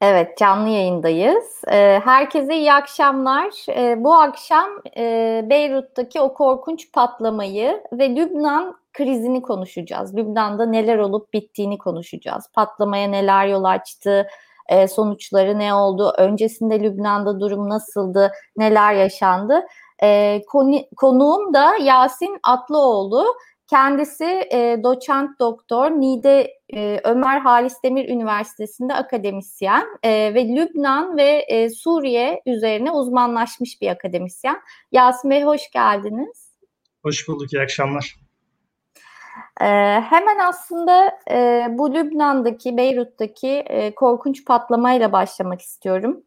Evet, 0.00 0.38
canlı 0.38 0.68
yayındayız. 0.68 1.62
Ee, 1.72 2.00
herkese 2.04 2.56
iyi 2.56 2.72
akşamlar. 2.72 3.66
Ee, 3.68 4.04
bu 4.04 4.14
akşam 4.14 4.70
e, 4.96 5.44
Beyrut'taki 5.50 6.20
o 6.20 6.34
korkunç 6.34 6.92
patlamayı 6.92 7.82
ve 7.92 8.16
Lübnan 8.16 8.76
krizini 8.92 9.42
konuşacağız. 9.42 10.16
Lübnan'da 10.16 10.66
neler 10.66 10.98
olup 10.98 11.32
bittiğini 11.32 11.78
konuşacağız. 11.78 12.44
Patlamaya 12.54 13.08
neler 13.08 13.46
yol 13.46 13.64
açtı, 13.64 14.26
e, 14.68 14.88
sonuçları 14.88 15.58
ne 15.58 15.74
oldu, 15.74 16.12
öncesinde 16.18 16.80
Lübnan'da 16.80 17.40
durum 17.40 17.68
nasıldı, 17.68 18.32
neler 18.56 18.94
yaşandı. 18.94 19.66
E, 20.02 20.40
konu, 20.48 20.78
konuğum 20.96 21.54
da 21.54 21.76
Yasin 21.76 22.38
Atlıoğlu. 22.42 23.26
Kendisi 23.66 24.24
e, 24.52 24.80
doçent 24.82 25.40
doktor 25.40 25.90
Nide 25.90 26.54
e, 26.74 27.00
Ömer 27.04 27.40
Halis 27.40 27.82
Demir 27.84 28.08
Üniversitesi'nde 28.08 28.94
akademisyen 28.94 29.86
e, 30.02 30.34
ve 30.34 30.48
Lübnan 30.48 31.16
ve 31.16 31.44
e, 31.48 31.70
Suriye 31.70 32.42
üzerine 32.46 32.90
uzmanlaşmış 32.90 33.80
bir 33.82 33.88
akademisyen. 33.88 34.60
Yasin 34.92 35.30
Bey 35.30 35.42
hoş 35.42 35.70
geldiniz. 35.70 36.56
Hoş 37.02 37.28
bulduk, 37.28 37.52
iyi 37.52 37.62
akşamlar. 37.62 38.14
E, 39.60 39.66
hemen 40.00 40.38
aslında 40.38 41.18
e, 41.30 41.66
bu 41.70 41.94
Lübnan'daki, 41.94 42.76
Beyrut'taki 42.76 43.48
e, 43.48 43.94
korkunç 43.94 44.44
patlamayla 44.44 45.12
başlamak 45.12 45.60
istiyorum. 45.60 46.22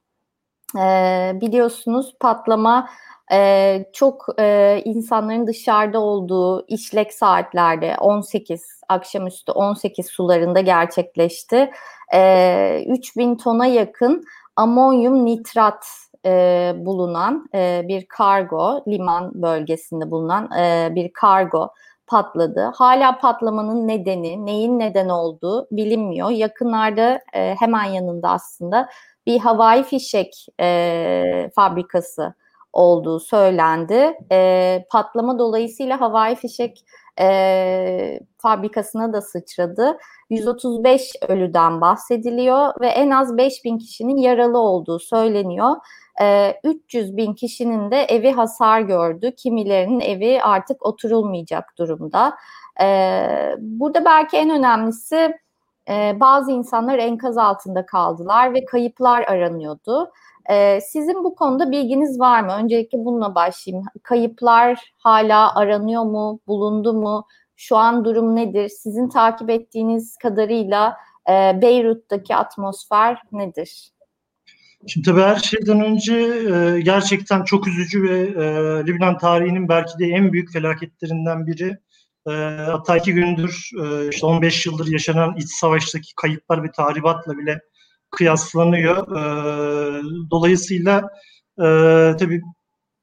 E, 0.78 1.32
biliyorsunuz 1.34 2.16
patlama 2.20 2.90
e, 3.32 3.86
çok 3.94 4.26
e, 4.40 4.82
insanların 4.86 5.48
dışarıda 5.48 6.00
olduğu 6.00 6.66
işlek 6.68 7.14
saatlerde 7.14 7.96
18 8.00 8.82
akşamüstü 8.90 9.52
18 9.52 10.06
sularında 10.06 10.60
gerçekleşti. 10.62 11.72
E, 12.14 12.84
3000 12.88 13.36
tona 13.36 13.66
yakın 13.66 14.24
amonyum 14.56 15.26
nitrat 15.26 15.86
e, 16.26 16.74
bulunan 16.78 17.50
e, 17.56 17.82
bir 17.88 18.06
kargo 18.06 18.84
liman 18.88 19.42
bölgesinde 19.42 20.12
bulunan 20.12 20.52
e, 20.60 20.96
bir 20.96 21.14
kargo 21.14 21.70
patladı. 22.08 22.72
Hala 22.76 23.18
patlamanın 23.20 23.88
nedeni, 23.88 24.46
neyin 24.46 24.80
neden 24.80 25.10
olduğu 25.10 25.68
bilinmiyor. 25.72 26.30
Yakınlarda 26.30 27.22
e, 27.34 27.56
hemen 27.60 27.84
yanında 27.84 28.30
aslında 28.30 28.90
bir 29.26 29.40
havai 29.40 29.84
fişek 29.84 30.46
e, 30.60 31.52
fabrikası 31.56 32.34
olduğu 32.74 33.20
söylendi. 33.20 34.18
E, 34.32 34.86
patlama 34.92 35.40
dolayısıyla 35.40 36.02
havai 36.02 36.36
fişek 36.36 36.86
e, 37.20 38.20
fabrikasına 38.38 39.14
da 39.14 39.22
sıçradı. 39.22 39.98
135 40.30 41.14
ölüden 41.28 41.82
bahsediliyor 41.82 42.82
ve 42.82 42.88
en 42.88 43.10
az 43.10 43.38
5000 43.38 43.78
kişinin 43.78 44.18
yaralı 44.18 44.58
olduğu 44.58 45.00
söyleniyor. 45.00 45.76
E, 46.22 46.54
300 46.64 47.18
bin 47.18 47.34
kişinin 47.34 47.92
de 47.92 48.04
evi 48.04 48.32
hasar 48.32 48.82
gördü. 48.82 49.36
Kimilerinin 49.36 50.00
evi 50.00 50.42
artık 50.42 50.86
oturulmayacak 50.86 51.78
durumda. 51.78 52.38
E, 52.82 52.86
burada 53.60 54.06
belki 54.06 54.38
en 54.38 54.50
önemlisi 54.50 55.38
e, 55.90 56.18
bazı 56.20 56.52
insanlar 56.52 56.98
enkaz 56.98 57.38
altında 57.38 57.86
kaldılar 57.86 58.54
ve 58.54 58.66
kayıplar 58.66 59.24
aranıyordu. 59.24 60.12
Ee, 60.52 60.80
sizin 60.82 61.24
bu 61.24 61.36
konuda 61.36 61.72
bilginiz 61.72 62.20
var 62.20 62.42
mı? 62.42 62.52
Öncelikle 62.64 62.98
bununla 62.98 63.36
başlayayım. 63.36 63.86
Kayıplar 64.04 64.94
hala 64.98 65.56
aranıyor 65.56 66.04
mu? 66.04 66.40
Bulundu 66.48 66.94
mu? 66.94 67.28
Şu 67.56 67.78
an 67.78 68.06
durum 68.06 68.36
nedir? 68.36 68.70
Sizin 68.70 69.10
takip 69.10 69.50
ettiğiniz 69.50 70.18
kadarıyla 70.18 70.98
e, 71.30 71.62
Beyrut'taki 71.62 72.36
atmosfer 72.36 73.22
nedir? 73.32 73.90
Şimdi 74.88 75.06
tabii 75.06 75.22
her 75.22 75.36
şeyden 75.36 75.82
önce 75.82 76.16
e, 76.16 76.82
gerçekten 76.82 77.44
çok 77.44 77.68
üzücü 77.68 78.04
ve 78.04 78.20
e, 78.20 78.44
Lübnan 78.86 79.18
tarihinin 79.18 79.70
belki 79.70 80.00
de 80.00 80.06
en 80.06 80.34
büyük 80.34 80.54
felaketlerinden 80.54 81.48
biri. 81.48 81.78
E, 82.28 82.32
hatta 82.66 82.98
iki 82.98 83.14
gündür 83.14 83.70
e, 83.84 84.10
işte 84.10 84.26
15 84.26 84.66
yıldır 84.66 84.88
yaşanan 84.88 85.36
iç 85.38 85.52
savaştaki 85.52 86.16
kayıplar 86.16 86.64
ve 86.64 86.72
tahribatla 86.72 87.38
bile 87.38 87.62
kıyaslanıyor. 88.12 88.98
E, 89.18 90.04
dolayısıyla 90.32 90.98
e, 91.58 91.66
tabii 92.20 92.42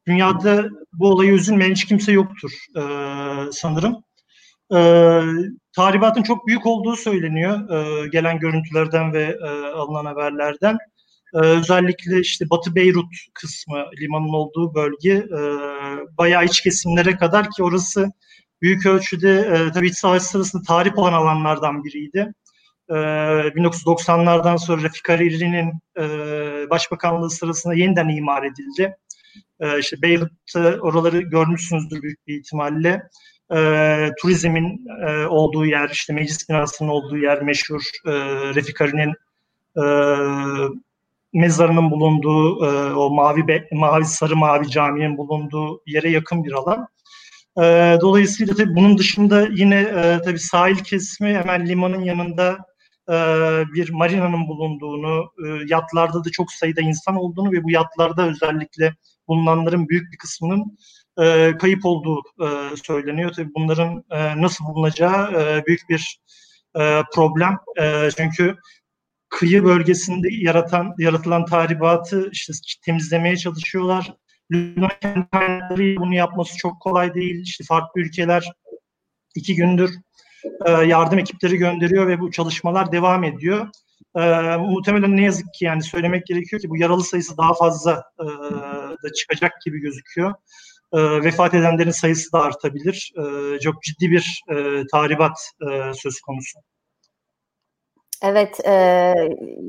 dünyada 0.07 0.69
bu 0.93 1.09
olayı 1.11 1.33
üzülmeyen 1.33 1.71
hiç 1.71 1.85
kimse 1.85 2.13
yoktur 2.13 2.51
e, 2.77 2.83
sanırım. 3.53 3.97
E, 4.75 4.79
tahribatın 5.77 6.23
çok 6.23 6.47
büyük 6.47 6.67
olduğu 6.67 6.97
söyleniyor 6.97 7.71
e, 7.71 8.09
gelen 8.09 8.39
görüntülerden 8.39 9.13
ve 9.13 9.37
e, 9.43 9.49
alınan 9.67 10.05
haberlerden. 10.05 10.79
E, 11.35 11.39
özellikle 11.39 12.21
işte 12.21 12.51
Batı 12.51 12.75
Beyrut 12.75 13.13
kısmı 13.35 13.85
limanın 14.01 14.33
olduğu 14.33 14.75
bölge 14.75 15.13
e, 15.13 15.41
bayağı 16.19 16.45
iç 16.45 16.61
kesimlere 16.61 17.17
kadar 17.17 17.51
ki 17.51 17.63
orası 17.63 18.13
büyük 18.63 18.87
ölçüde 18.87 19.41
e, 19.41 19.73
tabii 19.73 19.89
iç 19.89 19.99
savaş 19.99 20.23
sırasında 20.23 20.63
tahrip 20.63 20.99
olan 20.99 21.13
alanlardan 21.13 21.85
biriydi. 21.85 22.33
1990'lardan 22.89 24.55
ee, 24.55 24.59
sonra 24.59 24.83
Refik 24.83 25.09
Hariri'nin 25.09 25.73
e, 25.99 26.05
başbakanlığı 26.71 27.31
sırasında 27.31 27.75
yeniden 27.75 28.09
imar 28.09 28.43
edildi. 28.43 28.97
E, 29.61 29.67
Beyrut'ta 30.03 30.79
oraları 30.81 31.21
görmüşsünüzdür 31.21 32.03
büyük 32.03 32.27
bir 32.27 32.39
ihtimalle. 32.39 33.03
E, 33.55 34.11
turizmin 34.21 34.87
e, 35.09 35.27
olduğu 35.27 35.67
yer, 35.67 35.91
işte 35.91 36.13
meclis 36.13 36.49
binasının 36.49 36.89
olduğu 36.89 37.19
yer 37.19 37.43
meşhur 37.43 37.83
e, 38.07 38.13
Refik 38.55 38.81
Hariri'nin 38.81 39.15
e, 39.77 39.85
mezarının 41.33 41.91
bulunduğu 41.91 42.67
e, 42.67 42.95
o 42.95 43.11
mavi 43.11 43.67
mavi 43.73 44.05
sarı 44.05 44.37
mavi 44.37 44.71
caminin 44.71 45.17
bulunduğu 45.17 45.83
yere 45.87 46.11
yakın 46.11 46.45
bir 46.45 46.53
alan. 46.53 46.89
E, 47.59 47.99
dolayısıyla 48.01 48.55
tabii 48.55 48.75
bunun 48.75 48.99
dışında 48.99 49.49
yine 49.51 49.81
e, 49.81 50.21
tabii 50.25 50.39
sahil 50.39 50.77
kesimi 50.77 51.35
hemen 51.35 51.67
limanın 51.67 52.01
yanında 52.01 52.59
e, 53.09 53.15
bir 53.75 53.91
marinanın 53.91 54.49
bulunduğunu, 54.49 55.33
e, 55.47 55.65
yatlarda 55.69 56.25
da 56.25 56.31
çok 56.31 56.53
sayıda 56.53 56.81
insan 56.81 57.17
olduğunu 57.17 57.53
ve 57.53 57.65
bu 57.65 57.71
yatlarda 57.71 58.29
özellikle 58.29 58.95
bulunanların 59.29 59.89
büyük 59.89 60.13
bir 60.13 60.19
kısmının 60.19 60.79
e, 61.21 61.57
kayıp 61.59 61.87
olduğu 61.87 62.23
söyleniyor. 62.85 63.33
Tabii 63.33 63.51
bunların 63.57 64.05
nasıl 64.43 64.65
bulunacağı 64.65 65.33
büyük 65.67 65.89
bir 65.89 66.21
problem. 67.15 67.57
çünkü 68.17 68.57
kıyı 69.29 69.65
bölgesinde 69.65 70.29
yaratan 70.31 70.95
yaratılan 70.99 71.45
tahribatı 71.45 72.31
işte 72.33 72.53
temizlemeye 72.85 73.37
çalışıyorlar. 73.37 74.15
Lübnan 74.53 74.91
kendi 75.33 75.97
bunu 75.97 76.15
yapması 76.15 76.57
çok 76.57 76.81
kolay 76.81 77.15
değil. 77.15 77.43
İşte 77.43 77.65
farklı 77.65 78.01
ülkeler 78.01 78.53
iki 79.35 79.55
gündür 79.55 79.91
e, 80.67 80.71
yardım 80.71 81.19
ekipleri 81.19 81.57
gönderiyor 81.57 82.09
ve 82.09 82.21
bu 82.21 82.31
çalışmalar 82.31 82.93
devam 82.93 83.25
ediyor. 83.25 83.69
E, 84.17 84.57
muhtemelen 84.57 85.17
ne 85.17 85.23
yazık 85.23 85.55
ki 85.55 85.65
yani 85.65 85.83
söylemek 85.83 86.27
gerekiyor 86.27 86.63
ki 86.63 86.71
bu 86.71 86.77
yaralı 86.77 87.05
sayısı 87.05 87.37
daha 87.37 87.55
fazla 87.55 88.05
e, 88.21 88.25
da 89.03 89.13
çıkacak 89.13 89.53
gibi 89.65 89.81
gözüküyor. 89.81 90.35
Vefat 90.95 91.55
edenlerin 91.55 91.91
sayısı 91.91 92.33
da 92.33 92.43
artabilir. 92.43 93.13
Çok 93.63 93.83
ciddi 93.83 94.11
bir 94.11 94.43
e, 94.51 94.83
tahribat 94.93 95.39
söz 95.95 96.21
konusu. 96.21 96.61
Evet, 98.23 98.61
e, 98.67 98.73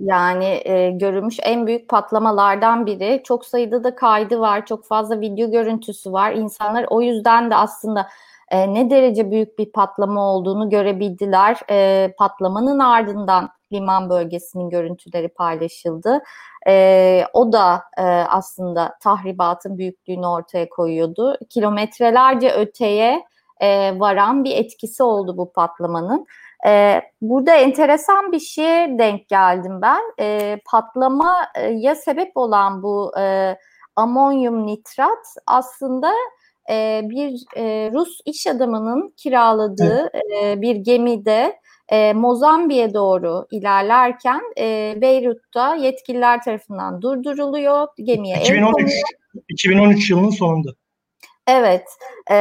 yani 0.03 0.61
e, 0.66 0.91
görülmüş 0.91 1.38
en 1.44 1.67
büyük 1.67 1.89
patlamalardan 1.89 2.85
biri. 2.85 3.22
Çok 3.23 3.45
sayıda 3.45 3.83
da 3.83 3.95
kaydı 3.95 4.39
var, 4.39 4.66
çok 4.66 4.85
fazla 4.85 5.22
video 5.22 5.51
görüntüsü 5.51 6.11
var. 6.11 6.31
İnsanlar 6.31 6.85
o 6.89 7.01
yüzden 7.01 7.51
de 7.51 7.56
aslında 7.56 8.07
e, 8.52 8.74
ne 8.74 8.90
derece 8.90 9.31
büyük 9.31 9.59
bir 9.59 9.72
patlama 9.72 10.34
olduğunu 10.34 10.69
görebildiler. 10.69 11.59
E, 11.69 12.13
patlamanın 12.18 12.80
ardından 12.80 13.50
liman 13.74 14.09
bölgesinin 14.09 14.69
görüntüleri 14.69 15.27
paylaşıldı. 15.27 16.21
E, 16.68 17.24
o 17.33 17.51
da 17.51 17.83
e, 17.98 18.04
aslında 18.04 18.98
tahribatın 19.01 19.77
büyüklüğünü 19.77 20.27
ortaya 20.27 20.69
koyuyordu. 20.69 21.38
Kilometrelerce 21.50 22.51
öteye 22.51 23.24
e, 23.60 24.00
varan 24.00 24.44
bir 24.44 24.56
etkisi 24.56 25.04
oldu 25.04 25.38
bu 25.38 25.51
patlamanın. 25.54 26.25
E, 26.68 27.01
burada 27.21 27.56
enteresan 27.56 28.31
bir 28.31 28.39
şeye 28.39 29.00
denk 29.00 29.30
geldim 29.30 29.81
ben. 29.81 30.01
E, 30.19 30.57
patlamaya 30.71 31.95
sebep 31.95 32.31
olan 32.36 32.83
bu 32.83 33.19
e, 33.19 33.57
amonyum 33.95 34.68
nitrat 34.68 35.36
aslında 35.48 36.13
e, 36.69 37.02
bir 37.04 37.44
e, 37.56 37.92
Rus 37.94 38.19
iş 38.25 38.48
adamının 38.48 39.14
kiraladığı 39.18 40.10
evet. 40.14 40.44
e, 40.44 40.62
bir 40.62 40.75
gemide 40.75 41.60
e, 41.90 42.14
Mozambik'e 42.14 42.94
doğru 42.94 43.48
ilerlerken 43.52 44.42
e, 44.58 44.98
Beyrut'ta 45.02 45.75
yetkililer 45.75 46.44
tarafından 46.44 47.02
durduruluyor. 47.02 47.88
Gemiye 47.98 48.38
2013, 48.42 48.92
2013 49.50 50.10
yılının 50.10 50.30
sonunda. 50.30 50.69
Evet, 51.48 51.88
e, 52.31 52.36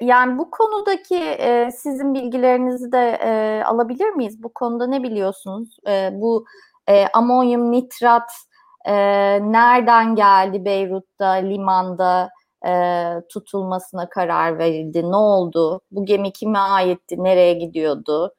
yani 0.00 0.38
bu 0.38 0.50
konudaki 0.50 1.16
e, 1.16 1.70
sizin 1.76 2.14
bilgilerinizi 2.14 2.92
de 2.92 3.18
e, 3.22 3.62
alabilir 3.64 4.08
miyiz? 4.08 4.42
Bu 4.42 4.52
konuda 4.54 4.86
ne 4.86 5.02
biliyorsunuz? 5.02 5.76
E, 5.88 6.10
bu 6.12 6.44
e, 6.88 7.06
amonyum 7.06 7.72
nitrat 7.72 8.30
e, 8.84 8.94
nereden 9.52 10.14
geldi 10.14 10.64
Beyrut'ta, 10.64 11.30
limanda 11.30 12.30
e, 12.66 12.72
tutulmasına 13.28 14.08
karar 14.08 14.58
verildi? 14.58 15.02
Ne 15.02 15.16
oldu? 15.16 15.80
Bu 15.90 16.04
gemi 16.04 16.32
kime 16.32 16.58
aitti? 16.58 17.24
Nereye 17.24 17.54
gidiyordu? 17.54 18.34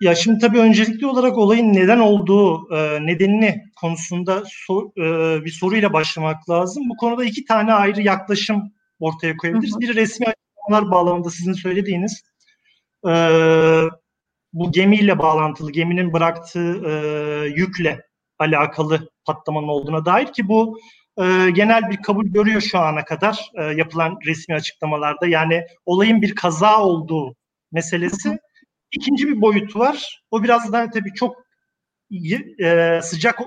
Ya 0.00 0.14
şimdi 0.14 0.38
tabii 0.38 0.58
öncelikli 0.58 1.06
olarak 1.06 1.38
olayın 1.38 1.72
neden 1.72 1.98
olduğu 1.98 2.74
e, 2.76 3.06
nedenini 3.06 3.64
konusunda 3.80 4.42
sor, 4.46 4.90
e, 4.98 5.44
bir 5.44 5.50
soruyla 5.50 5.92
başlamak 5.92 6.50
lazım. 6.50 6.82
Bu 6.88 6.96
konuda 6.96 7.24
iki 7.24 7.44
tane 7.44 7.72
ayrı 7.72 8.02
yaklaşım 8.02 8.72
ortaya 9.00 9.36
koyabiliriz. 9.36 9.72
Hı 9.72 9.76
hı. 9.76 9.80
Biri 9.80 9.94
resmi 9.94 10.26
açıklamalar 10.26 10.90
bağlamında 10.90 11.30
sizin 11.30 11.52
söylediğiniz 11.52 12.22
e, 13.08 13.12
bu 14.52 14.72
gemiyle 14.72 15.18
bağlantılı, 15.18 15.72
geminin 15.72 16.12
bıraktığı 16.12 16.82
e, 16.86 16.92
yükle 17.46 18.06
alakalı 18.38 19.10
patlamanın 19.24 19.68
olduğuna 19.68 20.04
dair 20.04 20.26
ki 20.26 20.48
bu 20.48 20.78
e, 21.18 21.50
genel 21.50 21.90
bir 21.90 21.96
kabul 21.96 22.26
görüyor 22.26 22.60
şu 22.60 22.78
ana 22.78 23.04
kadar 23.04 23.50
e, 23.58 23.62
yapılan 23.64 24.18
resmi 24.26 24.54
açıklamalarda. 24.54 25.26
Yani 25.26 25.66
olayın 25.86 26.22
bir 26.22 26.34
kaza 26.34 26.82
olduğu 26.82 27.36
meselesi. 27.72 28.38
İkinci 28.92 29.28
bir 29.28 29.40
boyut 29.40 29.76
var. 29.76 30.22
O 30.30 30.42
biraz 30.42 30.72
daha 30.72 30.90
tabii 30.90 31.14
çok 31.14 31.36
e, 32.62 33.00
sıcak 33.02 33.40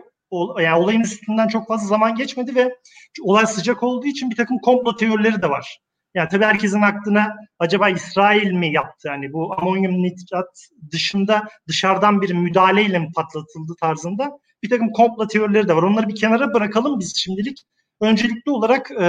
yani 0.62 0.76
olayın 0.76 1.02
üstünden 1.02 1.48
çok 1.48 1.68
fazla 1.68 1.88
zaman 1.88 2.16
geçmedi 2.16 2.56
ve 2.56 2.76
olay 3.22 3.46
sıcak 3.46 3.84
olduğu 3.84 4.08
için 4.08 4.30
bir 4.30 4.36
takım 4.36 4.60
komplo 4.60 4.96
teorileri 4.96 5.42
de 5.42 5.50
var. 5.50 5.80
Yani 6.16 6.30
tabii 6.30 6.46
herkesin 6.46 6.82
aklına 6.82 7.36
acaba 7.60 7.90
İsrail 7.90 8.52
mi 8.52 8.74
yaptı? 8.74 9.08
Yani 9.08 9.34
bu 9.34 9.56
amonyum 9.58 10.04
nitrat 10.04 10.68
dışında 10.92 11.48
dışarıdan 11.68 12.22
bir 12.22 12.34
müdahaleyle 12.34 13.00
mi 13.00 13.08
patlatıldı 13.16 13.74
tarzında 13.82 14.40
bir 14.64 14.70
takım 14.70 14.92
komplo 14.92 15.28
teorileri 15.28 15.68
de 15.68 15.76
var. 15.76 15.84
Onları 15.84 16.08
bir 16.08 16.16
kenara 16.16 16.54
bırakalım 16.54 17.00
biz 17.00 17.18
şimdilik. 17.18 17.64
Öncelikli 18.02 18.52
olarak 18.52 18.92
e, 18.92 19.06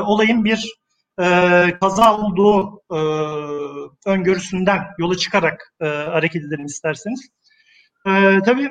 olayın 0.00 0.44
bir 0.44 0.74
e, 1.20 1.24
kaza 1.80 2.18
olduğu 2.18 2.82
e, 2.90 2.98
öngörüsünden 4.06 4.84
yola 4.98 5.16
çıkarak 5.16 5.74
e, 5.80 5.86
hareket 5.86 6.44
edelim 6.44 6.66
isterseniz. 6.66 7.28
E, 8.06 8.10
tabii 8.44 8.70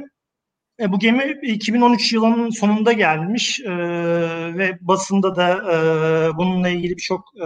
e, 0.79 0.91
bu 0.91 0.99
gemi 0.99 1.39
2013 1.43 2.13
yılının 2.13 2.49
sonunda 2.49 2.91
gelmiş 2.91 3.59
e, 3.59 3.71
ve 4.57 4.77
basında 4.81 5.35
da 5.35 5.49
e, 5.73 5.77
bununla 6.37 6.69
ilgili 6.69 6.97
birçok 6.97 7.25
e, 7.37 7.45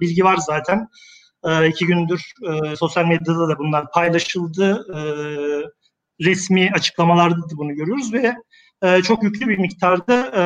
bilgi 0.00 0.24
var 0.24 0.36
zaten. 0.36 0.88
E, 1.44 1.68
iki 1.68 1.86
gündür 1.86 2.32
e, 2.48 2.76
sosyal 2.76 3.04
medyada 3.04 3.48
da 3.48 3.58
bunlar 3.58 3.90
paylaşıldı. 3.90 4.86
E, 4.96 5.00
resmi 6.24 6.70
açıklamalarda 6.74 7.50
da 7.50 7.56
bunu 7.56 7.74
görüyoruz 7.74 8.12
ve 8.12 8.34
e, 8.82 9.02
çok 9.02 9.22
yüklü 9.22 9.48
bir 9.48 9.58
miktarda 9.58 10.26
e, 10.26 10.42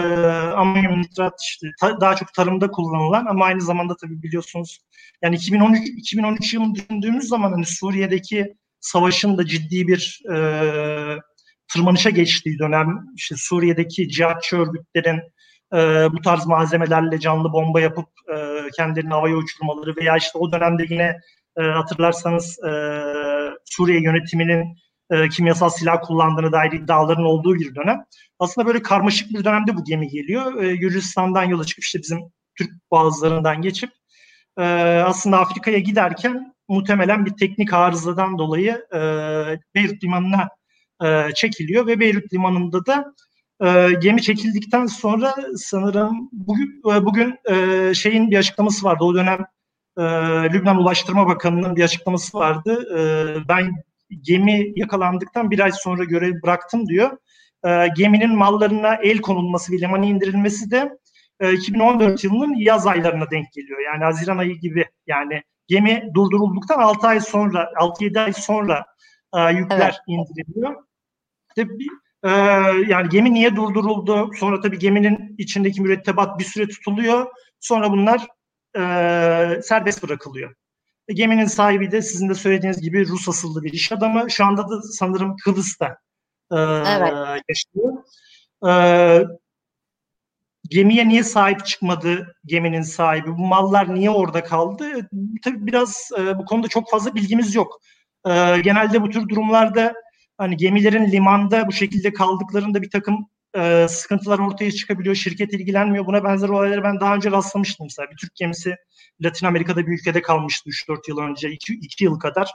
amonyum 0.52 1.02
nitrat 1.02 1.40
işte 1.50 1.66
ta, 1.80 2.00
daha 2.00 2.16
çok 2.16 2.34
tarımda 2.34 2.70
kullanılan 2.70 3.26
ama 3.26 3.44
aynı 3.44 3.60
zamanda 3.60 3.96
tabii 3.96 4.22
biliyorsunuz 4.22 4.78
yani 5.22 5.36
2013 5.36 5.88
2013 5.88 6.54
yılını 6.54 6.74
düşündüğümüz 6.74 7.28
zaman 7.28 7.52
hani 7.52 7.66
Suriye'deki 7.66 8.54
savaşın 8.80 9.38
da 9.38 9.46
ciddi 9.46 9.88
bir 9.88 10.22
e, 10.32 10.36
tırmanışa 11.68 12.10
geçtiği 12.10 12.58
dönem 12.58 13.00
işte 13.16 13.34
Suriye'deki 13.38 14.08
cihatçı 14.08 14.56
örgütlerin 14.56 15.20
e, 15.74 15.78
bu 16.12 16.20
tarz 16.20 16.46
malzemelerle 16.46 17.20
canlı 17.20 17.52
bomba 17.52 17.80
yapıp 17.80 18.08
e, 18.36 18.68
kendilerini 18.76 19.12
havaya 19.12 19.36
uçurmaları 19.36 19.96
veya 19.96 20.16
işte 20.16 20.38
o 20.38 20.52
dönemde 20.52 20.86
yine 20.90 21.20
e, 21.58 21.62
hatırlarsanız 21.62 22.58
e, 22.64 22.70
Suriye 23.64 24.02
yönetiminin 24.02 24.76
e, 25.10 25.28
kimyasal 25.28 25.68
silah 25.68 26.02
kullandığını 26.02 26.52
dair 26.52 26.72
iddiaların 26.72 27.24
olduğu 27.24 27.54
bir 27.54 27.74
dönem. 27.74 28.04
Aslında 28.38 28.66
böyle 28.66 28.82
karmaşık 28.82 29.30
bir 29.30 29.44
dönemde 29.44 29.76
bu 29.76 29.84
gemi 29.84 30.08
geliyor. 30.08 30.62
E, 30.62 30.76
Gürcistan'dan 30.76 31.44
yola 31.44 31.64
çıkıp 31.64 31.84
işte 31.84 31.98
bizim 31.98 32.18
Türk 32.58 32.70
boğazlarından 32.90 33.62
geçip 33.62 33.90
e, 34.58 34.62
aslında 35.06 35.38
Afrika'ya 35.38 35.78
giderken 35.78 36.54
muhtemelen 36.68 37.26
bir 37.26 37.30
teknik 37.30 37.72
arızadan 37.72 38.38
dolayı 38.38 38.86
e, 38.94 39.00
Beyrut 39.74 40.04
limanına 40.04 40.48
e, 41.04 41.34
çekiliyor 41.34 41.86
ve 41.86 42.00
Beyrut 42.00 42.32
limanında 42.34 42.86
da 42.86 43.14
e, 43.64 43.92
gemi 44.02 44.22
çekildikten 44.22 44.86
sonra 44.86 45.34
sanırım 45.56 46.28
bugün 46.32 46.82
e, 46.90 47.04
bugün 47.04 47.38
e, 47.50 47.94
şeyin 47.94 48.30
bir 48.30 48.38
açıklaması 48.38 48.86
vardı. 48.86 49.04
O 49.04 49.14
dönem 49.14 49.46
e, 49.98 50.02
Lübnan 50.52 50.78
Ulaştırma 50.78 51.26
Bakanı'nın 51.26 51.76
bir 51.76 51.84
açıklaması 51.84 52.38
vardı. 52.38 52.98
E, 52.98 53.48
ben 53.48 53.72
gemi 54.20 54.72
yakalandıktan 54.76 55.50
bir 55.50 55.60
ay 55.60 55.72
sonra 55.72 56.04
görev 56.04 56.42
bıraktım 56.42 56.86
diyor. 56.86 57.18
E, 57.66 57.88
geminin 57.96 58.36
mallarına 58.36 58.94
el 58.94 59.18
konulması 59.18 59.72
ve 59.72 59.78
limana 59.78 60.06
indirilmesi 60.06 60.70
de 60.70 60.98
e, 61.40 61.52
2014 61.52 62.24
yılının 62.24 62.54
yaz 62.54 62.86
aylarına 62.86 63.30
denk 63.30 63.52
geliyor. 63.52 63.80
Yani 63.80 64.04
Haziran 64.04 64.38
ayı 64.38 64.60
gibi 64.60 64.84
yani 65.06 65.42
gemi 65.66 66.10
durdurulduktan 66.14 66.78
6 66.78 67.06
ay 67.06 67.20
sonra 67.20 67.72
6-7 67.80 68.20
ay 68.20 68.32
sonra 68.32 68.86
e, 69.36 69.52
yükler 69.52 69.80
evet. 69.80 69.94
indiriliyor. 70.06 70.76
Tabii 71.56 71.86
e, 72.24 72.30
yani 72.88 73.08
gemi 73.08 73.34
niye 73.34 73.56
durduruldu? 73.56 74.30
Sonra 74.38 74.60
tabii 74.60 74.78
geminin 74.78 75.34
içindeki 75.38 75.82
mürettebat 75.82 76.38
bir 76.38 76.44
süre 76.44 76.68
tutuluyor. 76.68 77.26
Sonra 77.60 77.90
bunlar 77.90 78.26
e, 78.76 79.62
serbest 79.62 80.02
bırakılıyor. 80.02 80.54
E, 81.08 81.12
geminin 81.14 81.46
sahibi 81.46 81.90
de 81.90 82.02
sizin 82.02 82.28
de 82.28 82.34
söylediğiniz 82.34 82.80
gibi 82.80 83.08
Rus 83.08 83.28
asıllı 83.28 83.62
bir 83.62 83.72
iş 83.72 83.92
adamı. 83.92 84.30
Şu 84.30 84.44
anda 84.44 84.68
da 84.68 84.82
sanırım 84.82 85.36
Kıbrıs'ta 85.44 85.86
e, 86.52 86.56
evet. 86.86 87.42
yaşıyor. 87.48 88.04
E, 88.68 88.72
gemiye 90.68 91.08
niye 91.08 91.22
sahip 91.22 91.66
çıkmadı 91.66 92.36
geminin 92.44 92.82
sahibi? 92.82 93.28
Bu 93.28 93.46
mallar 93.46 93.94
niye 93.94 94.10
orada 94.10 94.44
kaldı? 94.44 95.08
Tabii 95.44 95.66
biraz 95.66 96.10
e, 96.18 96.38
bu 96.38 96.44
konuda 96.44 96.68
çok 96.68 96.90
fazla 96.90 97.14
bilgimiz 97.14 97.54
yok. 97.54 97.80
E, 98.26 98.60
genelde 98.60 99.02
bu 99.02 99.10
tür 99.10 99.28
durumlarda 99.28 99.94
hani 100.38 100.56
gemilerin 100.56 101.12
limanda 101.12 101.66
bu 101.66 101.72
şekilde 101.72 102.12
kaldıklarında 102.12 102.82
bir 102.82 102.90
takım 102.90 103.28
e, 103.56 103.88
sıkıntılar 103.88 104.38
ortaya 104.38 104.70
çıkabiliyor. 104.70 105.14
Şirket 105.14 105.52
ilgilenmiyor. 105.54 106.06
Buna 106.06 106.24
benzer 106.24 106.48
olayları 106.48 106.82
ben 106.82 107.00
daha 107.00 107.14
önce 107.14 107.30
rastlamıştım 107.30 107.86
mesela. 107.86 108.10
Bir 108.10 108.16
Türk 108.16 108.34
gemisi 108.34 108.76
Latin 109.20 109.46
Amerika'da 109.46 109.86
bir 109.86 109.92
ülkede 109.92 110.22
kalmıştı 110.22 110.70
3-4 110.70 110.98
yıl 111.08 111.18
önce, 111.18 111.50
2, 111.50 111.74
2 111.74 112.04
yıl 112.04 112.18
kadar. 112.18 112.50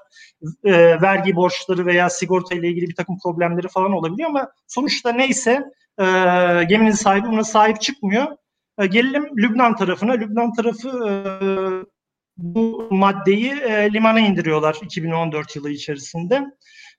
E, 0.64 1.02
vergi 1.02 1.36
borçları 1.36 1.86
veya 1.86 2.10
sigorta 2.10 2.56
ile 2.56 2.68
ilgili 2.70 2.88
bir 2.90 2.96
takım 2.96 3.18
problemleri 3.24 3.68
falan 3.68 3.92
olabiliyor 3.92 4.30
ama 4.30 4.52
sonuçta 4.68 5.12
neyse 5.12 5.64
e, 6.00 6.06
geminin 6.70 6.92
sahibi 6.92 7.28
buna 7.28 7.44
sahip 7.44 7.82
çıkmıyor. 7.82 8.28
E, 8.80 8.86
gelelim 8.86 9.38
Lübnan 9.38 9.76
tarafına. 9.76 10.12
Lübnan 10.12 10.54
tarafı 10.54 10.90
e, 11.10 11.14
bu 12.38 12.88
maddeyi 12.92 13.52
e, 13.52 13.94
limana 13.94 14.20
indiriyorlar 14.20 14.78
2014 14.82 15.56
yılı 15.56 15.70
içerisinde. 15.70 16.36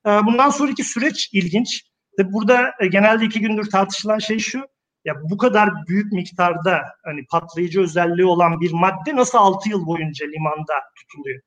E, 0.06 0.10
bundan 0.10 0.50
sonraki 0.50 0.84
süreç 0.84 1.30
ilginç. 1.32 1.91
Ve 2.18 2.32
burada 2.32 2.74
e, 2.80 2.86
genelde 2.86 3.24
iki 3.24 3.40
gündür 3.40 3.70
tartışılan 3.70 4.18
şey 4.18 4.38
şu. 4.38 4.66
Ya 5.04 5.14
bu 5.30 5.38
kadar 5.38 5.70
büyük 5.88 6.12
miktarda 6.12 6.82
hani 7.04 7.26
patlayıcı 7.26 7.80
özelliği 7.80 8.26
olan 8.26 8.60
bir 8.60 8.72
madde 8.72 9.16
nasıl 9.16 9.38
6 9.38 9.68
yıl 9.68 9.86
boyunca 9.86 10.26
limanda 10.26 10.74
tutuluyor? 10.96 11.40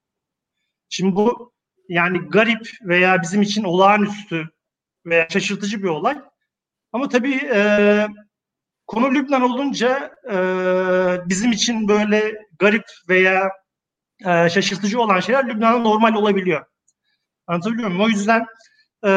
Şimdi 0.90 1.16
bu 1.16 1.54
yani 1.90 2.18
garip 2.18 2.70
veya 2.82 3.22
bizim 3.22 3.42
için 3.42 3.64
olağanüstü 3.64 4.50
veya 5.06 5.28
şaşırtıcı 5.30 5.84
bir 5.84 5.88
olay. 5.88 6.22
Ama 6.94 7.10
tabii 7.10 7.36
e, 7.54 8.08
konu 8.88 9.14
Lübnan 9.14 9.42
olunca 9.42 10.16
e, 10.32 10.36
bizim 11.30 11.52
için 11.52 11.88
böyle 11.88 12.34
garip 12.60 12.86
veya 13.10 13.50
e, 14.26 14.50
şaşırtıcı 14.50 15.02
olan 15.02 15.20
şeyler 15.20 15.48
Lübnan'da 15.48 15.80
normal 15.80 16.14
olabiliyor. 16.14 16.66
Anlatabiliyor 17.48 17.90
muyum? 17.90 18.04
O 18.04 18.10
yüzden 18.10 18.46
e, 19.06 19.12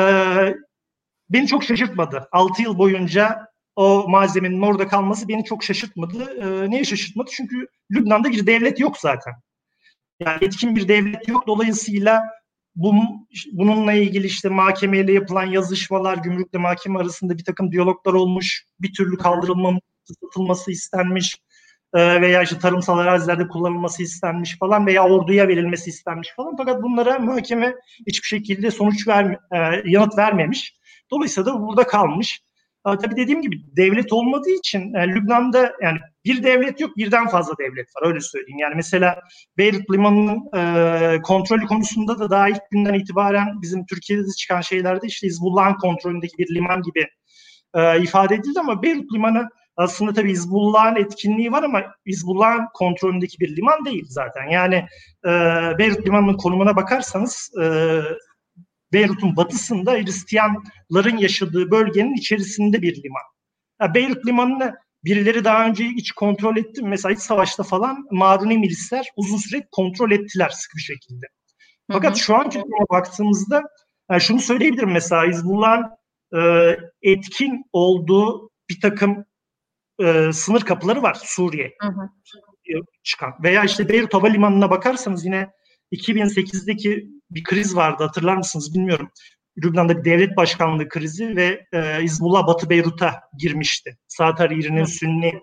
beni 1.31 1.47
çok 1.47 1.65
şaşırtmadı. 1.65 2.29
6 2.33 2.63
yıl 2.63 2.79
boyunca 2.79 3.49
o 3.77 4.09
malzemenin 4.09 4.63
orada 4.63 4.89
kalması 4.89 5.29
beni 5.29 5.45
çok 5.45 5.65
şaşırtmadı. 5.65 6.41
E, 6.41 6.71
neye 6.71 6.85
şaşırtmadı? 6.85 7.31
Çünkü 7.33 7.67
Lübnan'da 7.91 8.31
bir 8.31 8.47
devlet 8.47 8.81
yok 8.81 8.99
zaten. 8.99 9.33
Yani 10.21 10.39
etkin 10.45 10.77
bir 10.77 10.89
devlet 10.89 11.29
yok. 11.29 11.47
Dolayısıyla 11.47 12.25
bu, 12.77 12.95
bununla 13.53 13.93
ilgili 13.93 14.27
işte 14.27 14.49
mahkemeyle 14.49 15.13
yapılan 15.13 15.47
yazışmalar, 15.47 16.17
gümrükle 16.17 16.59
mahkeme 16.59 16.99
arasında 16.99 17.39
bir 17.39 17.45
takım 17.45 17.73
diyaloglar 17.73 18.13
olmuş. 18.13 18.65
Bir 18.81 18.93
türlü 18.93 19.17
kaldırılmaması, 19.17 19.85
satılması 20.23 20.71
istenmiş 20.71 21.37
e, 21.95 22.21
veya 22.21 22.43
işte 22.43 22.59
tarımsal 22.59 22.99
arazilerde 22.99 23.49
kullanılması 23.49 24.03
istenmiş 24.03 24.59
falan 24.59 24.87
veya 24.87 25.05
orduya 25.05 25.49
verilmesi 25.49 25.91
istenmiş 25.91 26.29
falan. 26.37 26.57
Fakat 26.57 26.83
bunlara 26.83 27.19
mahkeme 27.19 27.75
hiçbir 28.07 28.29
şekilde 28.29 28.71
sonuç 28.71 29.09
verme, 29.09 29.39
e, 29.53 29.59
yanıt 29.85 30.19
vermemiş. 30.19 30.79
Dolayısıyla 31.11 31.53
da 31.53 31.61
burada 31.61 31.87
kalmış. 31.87 32.41
E, 32.87 32.99
tabii 32.99 33.17
dediğim 33.17 33.43
gibi 33.43 33.57
devlet 33.77 34.13
olmadığı 34.13 34.51
için 34.51 34.95
e, 34.95 35.09
Lübnan'da 35.09 35.73
yani 35.83 35.99
bir 36.25 36.43
devlet 36.43 36.81
yok, 36.81 36.97
birden 36.97 37.29
fazla 37.29 37.55
devlet 37.59 37.87
var 37.97 38.09
öyle 38.09 38.21
söyleyeyim. 38.21 38.59
Yani 38.59 38.75
mesela 38.75 39.21
Beyrut 39.59 39.91
Limanı'nın 39.91 40.41
e, 40.57 41.23
kontrolü 41.23 41.67
konusunda 41.67 42.19
da 42.19 42.31
daha 42.31 42.49
ilk 42.49 42.63
günden 42.71 42.95
itibaren 42.95 43.63
bizim 43.63 43.87
Türkiye'de 43.87 44.23
çıkan 44.39 44.61
şeylerde 44.61 45.07
işte 45.07 45.27
Hizbullah'ın 45.27 45.75
kontrolündeki 45.75 46.39
bir 46.39 46.55
liman 46.55 46.83
gibi 46.83 47.07
e, 47.75 48.03
ifade 48.03 48.35
edildi 48.35 48.61
ama 48.61 48.83
Beyrut 48.83 49.13
Limanı 49.15 49.49
aslında 49.77 50.13
tabii 50.13 50.31
Hizbullah'ın 50.31 50.97
etkinliği 50.97 51.53
var 51.53 51.63
ama 51.63 51.83
Hizbullah'ın 52.07 52.67
kontrolündeki 52.75 53.41
bir 53.41 53.57
liman 53.57 53.85
değil 53.85 54.05
zaten. 54.09 54.49
Yani 54.51 54.75
e, 55.25 55.31
Beyrut 55.79 56.07
Limanı'nın 56.07 56.37
konumuna 56.37 56.77
bakarsanız 56.77 57.51
e, 57.63 57.65
Beyrut'un 58.93 59.37
batısında 59.37 59.93
Hristiyanların 59.93 61.17
yaşadığı 61.17 61.71
bölgenin 61.71 62.15
içerisinde 62.15 62.83
bir 62.83 63.03
liman. 63.03 63.23
Yani 63.81 63.95
Beyrut 63.95 64.27
Limanı'nı 64.27 64.75
birileri 65.05 65.45
daha 65.45 65.67
önce 65.67 65.85
hiç 65.85 66.13
kontrol 66.13 66.57
etti 66.57 66.83
mi? 66.83 66.89
Mesela 66.89 67.13
iç 67.13 67.19
savaşta 67.19 67.63
falan 67.63 68.07
Maruni 68.11 68.59
milisler 68.59 69.07
uzun 69.17 69.37
süre 69.37 69.69
kontrol 69.73 70.11
ettiler 70.11 70.49
sıkı 70.49 70.77
bir 70.77 70.83
şekilde. 70.83 71.27
Fakat 71.93 72.11
hı 72.11 72.15
hı. 72.15 72.19
şu 72.19 72.37
anki 72.37 72.59
duruma 72.59 72.87
baktığımızda 72.91 73.63
yani 74.11 74.21
şunu 74.21 74.41
söyleyebilirim 74.41 74.93
mesela 74.93 75.27
Hizbullah'ın 75.27 75.87
e, 76.39 76.41
etkin 77.03 77.65
olduğu 77.73 78.51
bir 78.71 78.81
takım 78.81 79.25
e, 80.01 80.33
sınır 80.33 80.61
kapıları 80.61 81.03
var 81.03 81.17
Suriye 81.23 81.75
hı 81.81 81.89
hı. 81.89 82.11
çıkan. 83.03 83.33
Veya 83.43 83.65
işte 83.65 83.89
Beyrut 83.89 84.15
Havalimanı'na 84.15 84.71
bakarsanız 84.71 85.25
yine 85.25 85.51
2008'deki 85.93 87.09
bir 87.31 87.43
kriz 87.43 87.77
vardı 87.77 88.05
hatırlar 88.05 88.37
mısınız 88.37 88.75
bilmiyorum. 88.75 89.11
Lübnan'da 89.65 89.99
bir 89.99 90.05
devlet 90.05 90.37
başkanlığı 90.37 90.89
krizi 90.89 91.37
ve 91.37 91.67
e, 91.73 92.03
Hizbullah 92.03 92.47
Batı 92.47 92.71
Beyrut'a 92.71 93.21
girmişti. 93.39 93.99
Saat 94.09 94.41
Hariri'nin 94.41 94.85
Sünni 94.85 95.41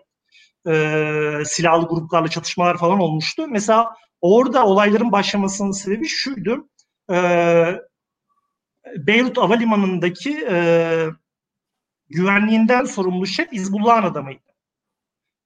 e, 0.67 1.43
silahlı 1.45 1.87
gruplarla 1.87 2.27
çatışmalar 2.27 2.77
falan 2.77 2.99
olmuştu. 2.99 3.47
Mesela 3.47 3.89
orada 4.21 4.65
olayların 4.65 5.11
başlamasının 5.11 5.71
sebebi 5.71 6.07
şuydu. 6.07 6.69
E, 7.11 7.17
Beyrut 8.97 9.37
Havalimanı'ndaki 9.37 10.47
e, 10.49 10.57
güvenliğinden 12.09 12.85
sorumlu 12.85 13.27
şef 13.27 13.51
Hizbullah'ın 13.51 14.03
adamıydı. 14.03 14.41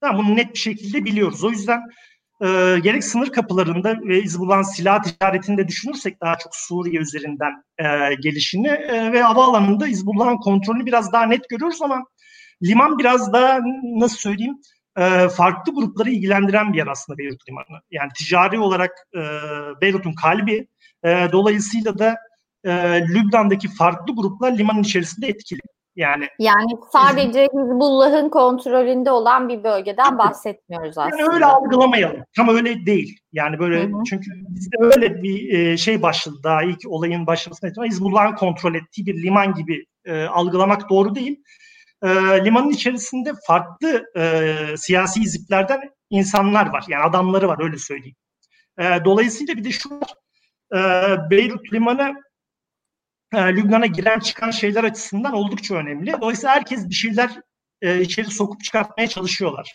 Yani 0.02 0.18
bunu 0.18 0.36
net 0.36 0.54
bir 0.54 0.58
şekilde 0.58 1.04
biliyoruz. 1.04 1.44
O 1.44 1.50
yüzden 1.50 1.80
e, 2.42 2.78
gerek 2.82 3.04
sınır 3.04 3.32
kapılarında 3.32 3.96
ve 4.08 4.22
Hizbullah'ın 4.22 4.62
silah 4.62 5.02
ticaretinde 5.02 5.68
düşünürsek 5.68 6.20
daha 6.20 6.38
çok 6.38 6.54
Suriye 6.54 7.00
üzerinden 7.00 7.64
e, 7.78 8.14
gelişini 8.14 8.68
e, 8.68 9.12
ve 9.12 9.22
havaalanında 9.22 9.86
Hizbullah'ın 9.86 10.36
kontrolünü 10.36 10.86
biraz 10.86 11.12
daha 11.12 11.26
net 11.26 11.48
görüyoruz 11.48 11.82
ama 11.82 12.04
liman 12.62 12.98
biraz 12.98 13.32
daha 13.32 13.58
nasıl 13.82 14.16
söyleyeyim 14.16 14.56
e, 14.98 15.28
farklı 15.28 15.74
grupları 15.74 16.10
ilgilendiren 16.10 16.72
bir 16.72 16.78
yer 16.78 16.86
aslında 16.86 17.18
Beyrut 17.18 17.48
Limanı. 17.48 17.82
Yani 17.90 18.10
ticari 18.18 18.58
olarak 18.58 18.90
e, 19.14 19.20
Beyrut'un 19.80 20.14
kalbi 20.14 20.68
e, 21.04 21.28
dolayısıyla 21.32 21.98
da 21.98 22.16
e, 22.64 22.70
Lübnan'daki 23.08 23.68
farklı 23.68 24.14
gruplar 24.14 24.58
limanın 24.58 24.82
içerisinde 24.82 25.28
etkili. 25.28 25.60
Yani 25.96 26.28
yani 26.38 26.72
sadece 26.92 27.42
Hizbullah'ın 27.42 28.28
kontrolünde 28.28 29.10
olan 29.10 29.48
bir 29.48 29.64
bölgeden 29.64 30.18
bahsetmiyoruz 30.18 30.98
aslında. 30.98 31.22
Yani 31.22 31.34
öyle 31.34 31.44
algılamayalım. 31.44 32.24
Tam 32.36 32.48
öyle 32.48 32.86
değil. 32.86 33.18
Yani 33.32 33.58
böyle 33.58 33.82
Hı-hı. 33.82 34.02
çünkü 34.06 34.30
bizde 34.48 34.76
öyle 34.80 35.22
bir 35.22 35.58
e, 35.58 35.76
şey 35.76 36.02
başladı 36.02 36.36
daha 36.44 36.62
ilk 36.62 36.78
olayın 36.86 37.26
başlamasına 37.26 37.70
itibaren 37.70 37.90
Hizbullah'ın 37.90 38.34
kontrol 38.34 38.74
ettiği 38.74 39.06
bir 39.06 39.22
liman 39.22 39.54
gibi 39.54 39.84
e, 40.04 40.24
algılamak 40.24 40.90
doğru 40.90 41.14
değil. 41.14 41.42
E, 42.02 42.08
limanın 42.44 42.70
içerisinde 42.70 43.32
farklı 43.46 44.04
e, 44.16 44.54
siyasi 44.76 45.20
hiziplerden 45.20 45.80
insanlar 46.10 46.72
var. 46.72 46.84
Yani 46.88 47.04
adamları 47.04 47.48
var 47.48 47.64
öyle 47.64 47.78
söyleyeyim. 47.78 48.16
E, 48.78 48.84
dolayısıyla 49.04 49.56
bir 49.56 49.64
de 49.64 49.70
şu 49.70 49.90
var. 49.90 50.14
E, 50.74 50.80
Beyrut 51.30 51.72
limanı 51.72 52.14
e, 53.34 53.38
Lübnan'a 53.38 53.86
giren 53.86 54.18
çıkan 54.18 54.50
şeyler 54.50 54.84
açısından 54.84 55.32
oldukça 55.32 55.74
önemli. 55.74 56.12
Dolayısıyla 56.20 56.54
herkes 56.54 56.88
bir 56.88 56.94
şeyler 56.94 57.30
e, 57.82 58.00
içeri 58.00 58.30
sokup 58.30 58.64
çıkartmaya 58.64 59.08
çalışıyorlar. 59.08 59.72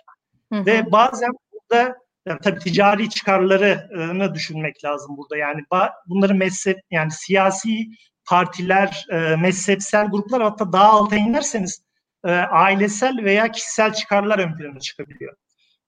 Hı 0.54 0.60
hı. 0.60 0.66
Ve 0.66 0.92
bazen 0.92 1.32
burada 1.54 1.96
yani 2.28 2.40
tabii 2.44 2.60
ticari 2.60 3.10
çıkarlarını 3.10 4.34
düşünmek 4.34 4.86
lazım 4.86 5.18
burada. 5.18 5.38
Yani 5.38 5.62
bunları 6.08 6.36
mezhep 6.36 6.78
yani 6.92 7.12
siyasi 7.12 7.88
partiler, 8.26 9.06
e, 9.12 9.36
mezhepsel 9.36 10.08
gruplar 10.08 10.44
hatta 10.44 10.74
daha 10.74 10.90
alta 10.90 11.16
inerseniz 11.16 11.82
e, 12.26 12.32
ailesel 12.32 13.24
veya 13.24 13.52
kişisel 13.52 13.94
çıkarlar 13.94 14.40
ön 14.40 14.58
plana 14.58 14.80
çıkabiliyor. 14.80 15.36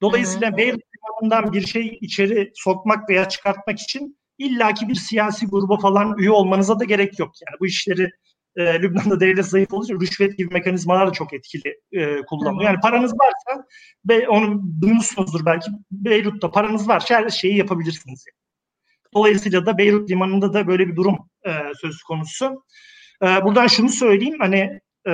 Dolayısıyla 0.01 0.57
Beyrut 0.57 0.81
limanından 0.95 1.53
bir 1.53 1.67
şey 1.67 1.97
içeri 2.01 2.51
sokmak 2.55 3.09
veya 3.09 3.29
çıkartmak 3.29 3.79
için 3.79 4.17
illaki 4.38 4.88
bir 4.88 4.96
siyasi 4.96 5.48
gruba 5.48 5.77
falan 5.77 6.17
üye 6.17 6.32
olmanıza 6.32 6.79
da 6.79 6.84
gerek 6.84 7.20
yok. 7.20 7.32
Yani 7.48 7.60
bu 7.60 7.65
işleri 7.65 8.10
e, 8.56 8.82
Lübnan'da 8.82 9.20
devlet 9.20 9.46
zayıf 9.46 9.74
olunca 9.74 9.96
rüşvet 9.96 10.38
gibi 10.38 10.53
mekanizmalar 10.53 11.08
da 11.08 11.12
çok 11.12 11.34
etkili 11.34 11.79
e, 11.91 12.22
kullanılıyor. 12.22 12.70
Yani 12.70 12.79
paranız 12.79 13.13
varsa 13.13 13.65
ve 14.10 14.27
onu 14.29 14.62
duymuşsunuzdur 14.82 15.46
belki 15.46 15.72
Beyrut'ta 15.91 16.51
paranız 16.51 16.88
varsa 16.88 17.15
her 17.15 17.29
şeyi 17.29 17.58
yapabilirsiniz. 17.58 18.25
Dolayısıyla 19.13 19.65
da 19.65 19.77
Beyrut 19.77 20.10
limanında 20.10 20.53
da 20.53 20.67
böyle 20.67 20.88
bir 20.88 20.96
durum 20.96 21.17
e, 21.46 21.51
söz 21.82 22.03
konusu. 22.03 22.63
E, 23.24 23.25
buradan 23.25 23.67
şunu 23.67 23.89
söyleyeyim 23.89 24.38
hani 24.39 24.79
e, 25.08 25.12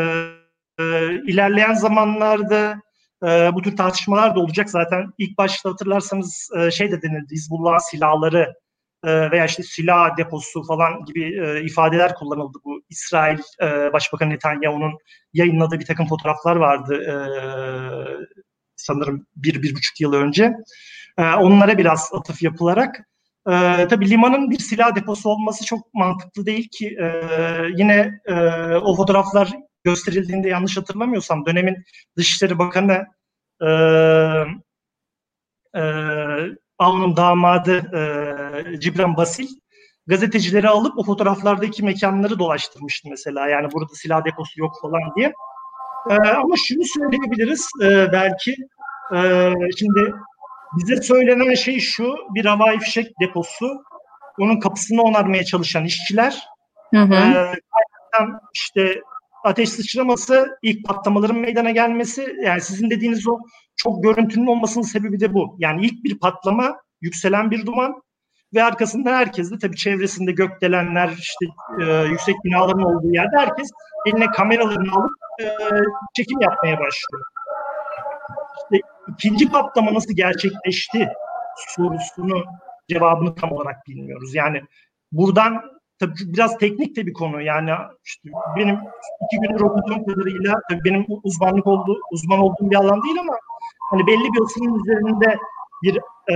e, 0.79 1.13
ilerleyen 1.27 1.73
zamanlarda 1.73 2.81
e, 3.23 3.27
bu 3.53 3.61
tür 3.61 3.77
tartışmalar 3.77 4.35
da 4.35 4.39
olacak. 4.39 4.69
Zaten 4.69 5.13
ilk 5.17 5.37
başta 5.37 5.69
hatırlarsanız 5.69 6.49
e, 6.57 6.71
şey 6.71 6.91
de 6.91 7.01
denildi 7.01 7.31
Hizbullah 7.31 7.79
silahları 7.79 8.53
veya 9.03 9.45
işte 9.45 9.63
silah 9.63 10.17
deposu 10.17 10.63
falan 10.63 11.05
gibi 11.05 11.23
e, 11.23 11.63
ifadeler 11.63 12.15
kullanıldı. 12.15 12.57
Bu 12.65 12.81
İsrail 12.89 13.39
e, 13.61 13.93
Başbakanı 13.93 14.29
Netanyahu'nun 14.29 14.97
yayınladığı 15.33 15.79
bir 15.79 15.85
takım 15.85 16.07
fotoğraflar 16.07 16.55
vardı 16.55 17.03
e, 17.03 17.15
sanırım 18.75 19.27
bir, 19.35 19.63
bir 19.63 19.75
buçuk 19.75 20.01
yıl 20.01 20.13
önce. 20.13 20.53
E, 21.17 21.23
onlara 21.23 21.77
biraz 21.77 22.09
atıf 22.13 22.43
yapılarak 22.43 22.99
tabii 23.89 24.09
limanın 24.09 24.51
bir 24.51 24.59
silah 24.59 24.95
deposu 24.95 25.29
olması 25.29 25.65
çok 25.65 25.93
mantıklı 25.93 26.45
değil 26.45 26.69
ki 26.71 26.97
yine 27.77 28.19
o 28.83 28.95
fotoğraflar 28.95 29.49
gösterildiğinde 29.83 30.49
yanlış 30.49 30.77
hatırlamıyorsam 30.77 31.45
dönemin 31.45 31.83
Dışişleri 32.17 32.59
Bakanı 32.59 33.05
Avn'un 36.83 37.17
damadı 37.17 37.77
e, 37.77 38.79
Cibran 38.79 39.17
Basil 39.17 39.47
gazetecileri 40.07 40.69
alıp 40.69 40.97
o 40.97 41.03
fotoğraflardaki 41.03 41.83
mekanları 41.83 42.39
dolaştırmıştı 42.39 43.09
mesela. 43.09 43.47
Yani 43.47 43.71
burada 43.71 43.93
silah 43.93 44.25
deposu 44.25 44.59
yok 44.59 44.71
falan 44.81 45.01
diye. 45.15 45.33
E, 46.09 46.13
ama 46.29 46.55
şunu 46.67 46.83
söyleyebiliriz 46.83 47.67
e, 47.83 48.11
belki. 48.11 48.55
E, 49.15 49.51
şimdi 49.77 50.13
bize 50.77 51.01
söylenen 51.01 51.53
şey 51.53 51.79
şu, 51.79 52.15
bir 52.35 52.45
havai 52.45 52.79
fişek 52.79 53.07
deposu. 53.21 53.83
Onun 54.39 54.59
kapısını 54.59 55.01
onarmaya 55.01 55.43
çalışan 55.43 55.85
işçiler. 55.85 56.43
Hı 56.93 57.01
hı. 57.01 57.13
E, 57.13 57.53
işte 58.53 59.01
ateş 59.43 59.69
sıçraması, 59.69 60.57
ilk 60.61 60.85
patlamaların 60.85 61.37
meydana 61.37 61.71
gelmesi, 61.71 62.35
yani 62.43 62.61
sizin 62.61 62.89
dediğiniz 62.89 63.27
o 63.27 63.37
çok 63.75 64.03
görüntünün 64.03 64.47
olmasının 64.47 64.83
sebebi 64.83 65.19
de 65.19 65.33
bu. 65.33 65.55
Yani 65.59 65.85
ilk 65.85 66.03
bir 66.03 66.19
patlama, 66.19 66.75
yükselen 67.01 67.51
bir 67.51 67.65
duman 67.65 68.03
ve 68.53 68.63
arkasında 68.63 69.11
herkes 69.11 69.51
de 69.51 69.57
tabii 69.61 69.75
çevresinde 69.75 70.31
gökdelenler, 70.31 71.09
işte 71.09 71.45
e, 71.81 72.03
yüksek 72.03 72.35
binaların 72.43 72.83
olduğu 72.83 73.13
yerde 73.13 73.37
herkes 73.37 73.69
eline 74.05 74.27
kameralarını 74.27 74.91
alıp 74.93 75.11
e, 75.41 75.45
çekim 76.15 76.41
yapmaya 76.41 76.79
başlıyor. 76.79 77.23
İşte 78.55 78.87
ikinci 79.07 79.51
patlama 79.51 79.93
nasıl 79.93 80.13
gerçekleşti 80.15 81.09
sorusunu 81.67 82.43
cevabını 82.89 83.35
tam 83.35 83.51
olarak 83.51 83.87
bilmiyoruz. 83.87 84.35
Yani 84.35 84.61
buradan 85.11 85.61
tabii 85.99 86.13
biraz 86.19 86.57
teknik 86.57 86.95
de 86.95 87.05
bir 87.05 87.13
konu. 87.13 87.41
Yani 87.41 87.71
işte 88.05 88.29
benim 88.57 88.77
iki 89.23 89.41
gündür 89.41 89.61
okuduğum 89.61 90.05
kadarıyla 90.05 90.53
tabii 90.69 90.83
benim 90.85 91.05
uzmanlık 91.23 91.67
olduğu 91.67 91.99
uzman 92.11 92.39
olduğum 92.39 92.71
bir 92.71 92.75
alan 92.75 93.03
değil 93.03 93.19
ama 93.19 93.33
hani 93.89 94.07
belli 94.07 94.33
bir 94.33 94.41
ısının 94.41 94.79
üzerinde 94.79 95.37
bir 95.83 95.99
e, 96.33 96.35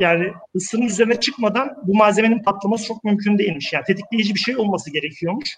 yani 0.00 0.32
ısının 0.56 0.82
üzerine 0.82 1.20
çıkmadan 1.20 1.76
bu 1.82 1.96
malzemenin 1.96 2.42
patlaması 2.42 2.86
çok 2.86 3.04
mümkün 3.04 3.38
değilmiş. 3.38 3.72
Yani 3.72 3.84
tetikleyici 3.84 4.34
bir 4.34 4.40
şey 4.40 4.56
olması 4.56 4.92
gerekiyormuş. 4.92 5.56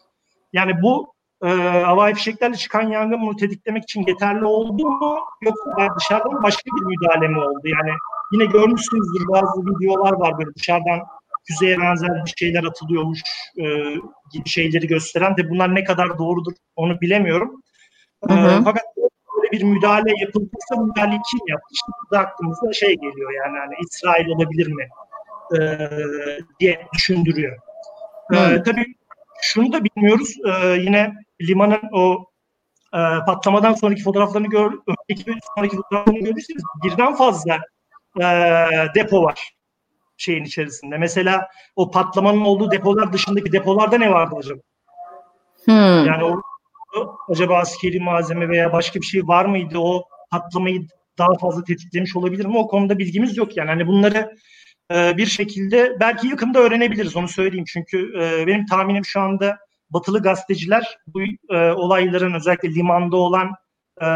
Yani 0.53 0.83
bu 0.83 1.13
e, 1.45 1.49
havai 1.85 2.15
fişeklerle 2.15 2.57
çıkan 2.57 2.83
yangın 2.83 3.21
bunu 3.21 3.37
tetiklemek 3.37 3.83
için 3.83 4.05
yeterli 4.07 4.45
oldu 4.45 4.91
mu 4.91 5.19
yoksa 5.43 5.97
dışarıdan 5.99 6.43
başka 6.43 6.63
bir 6.67 6.87
müdahale 6.87 7.29
mi 7.29 7.39
oldu? 7.39 7.61
Yani 7.65 7.91
yine 8.33 8.45
görmüşsünüzdür 8.45 9.29
bazı 9.29 9.61
videolar 9.61 10.13
var 10.13 10.39
böyle 10.39 10.55
dışarıdan 10.55 11.01
füzeye 11.49 11.79
benzer 11.79 12.25
bir 12.25 12.35
şeyler 12.37 12.65
atılıyormuş 12.65 13.21
e, 13.59 13.65
gibi 14.33 14.49
şeyleri 14.49 14.87
gösteren 14.87 15.37
de 15.37 15.51
bunlar 15.51 15.75
ne 15.75 15.85
kadar 15.85 16.19
doğrudur 16.19 16.53
onu 16.77 17.01
bilemiyorum. 17.01 17.63
Hı 18.29 18.35
hı. 18.35 18.61
E, 18.61 18.65
fakat 18.65 18.85
Lübnan'da 19.49 19.53
bir 19.53 19.63
müdahale 19.63 20.11
yapıldıysa 20.21 20.77
müdahale 20.77 21.21
kim 21.31 21.41
yaptı? 21.49 21.69
İşte 21.73 21.93
burada 22.03 22.27
aklımıza 22.27 22.73
şey 22.73 22.95
geliyor 22.95 23.33
yani 23.33 23.59
hani 23.59 23.75
İsrail 23.91 24.29
olabilir 24.29 24.67
mi 24.67 24.89
e, 25.59 25.89
diye 26.61 26.87
düşündürüyor. 26.95 27.59
E, 28.33 28.63
tabii 28.63 28.87
şunu 29.43 29.73
da 29.73 29.85
bilmiyoruz. 29.85 30.37
E, 30.47 30.69
yine 30.69 31.13
limanın 31.43 31.81
o 31.93 32.25
e, 32.95 33.01
patlamadan 33.27 33.75
sonraki 33.75 34.03
fotoğraflarını 34.03 34.49
gör, 34.49 34.73
önceki 34.87 35.33
sonraki 35.57 35.77
fotoğraflarını 35.77 36.19
görürseniz 36.19 36.63
birden 36.85 37.15
fazla 37.15 37.59
e, 38.21 38.25
depo 38.95 39.23
var 39.23 39.58
şeyin 40.19 40.45
içerisinde. 40.45 40.99
Mesela 40.99 41.49
o 41.77 41.91
patlamanın 41.91 42.41
olduğu 42.41 42.71
depolar 42.71 43.13
dışındaki 43.13 43.53
depolarda 43.53 43.99
ne 43.99 44.11
vardı 44.11 44.35
acaba? 44.39 44.61
Hmm. 45.65 46.07
Yani 46.07 46.25
o 46.25 46.43
acaba 47.29 47.59
askeri 47.59 48.01
malzeme 48.01 48.49
veya 48.49 48.73
başka 48.73 49.01
bir 49.01 49.07
şey 49.07 49.29
var 49.29 49.45
mıydı? 49.45 49.79
O 49.79 50.05
patlamayı 50.31 50.87
daha 51.19 51.35
fazla 51.41 51.65
tetiklemiş 51.65 52.17
olabilir 52.17 52.45
mi? 52.47 52.59
O 52.59 52.67
konuda 52.67 52.99
bilgimiz 52.99 53.37
yok 53.37 53.57
yani. 53.57 53.69
Hani 53.69 53.87
bunları 53.87 54.37
e, 54.93 55.17
bir 55.17 55.27
şekilde 55.27 55.97
belki 56.01 56.29
yakında 56.29 56.59
öğrenebiliriz 56.59 57.17
onu 57.17 57.29
söyleyeyim. 57.29 57.65
Çünkü 57.69 58.13
e, 58.23 58.47
benim 58.47 58.67
tahminim 58.67 59.05
şu 59.05 59.21
anda 59.21 59.59
batılı 59.91 60.23
gazeteciler 60.23 60.99
bu 61.07 61.21
e, 61.51 61.73
olayların 61.73 62.35
özellikle 62.35 62.75
limanda 62.75 63.17
olan 63.17 63.51
e, 64.01 64.07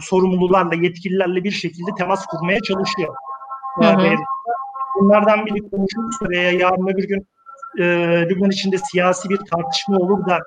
sorumlularla, 0.00 0.74
yetkililerle 0.74 1.44
bir 1.44 1.50
şekilde 1.50 1.90
temas 1.98 2.26
kurmaya 2.26 2.60
çalışıyor. 2.60 3.14
Hı 3.78 3.86
hı. 3.86 4.16
Bunlardan 4.96 5.46
biri 5.46 5.70
konuşulursa 5.70 6.28
veya 6.28 6.52
yarın 6.52 6.86
öbür 6.86 7.08
gün 7.08 7.28
e, 7.78 7.84
Lübnan 8.28 8.50
içinde 8.50 8.78
siyasi 8.78 9.28
bir 9.28 9.36
tartışma 9.36 9.96
olur 9.96 10.26
da 10.26 10.38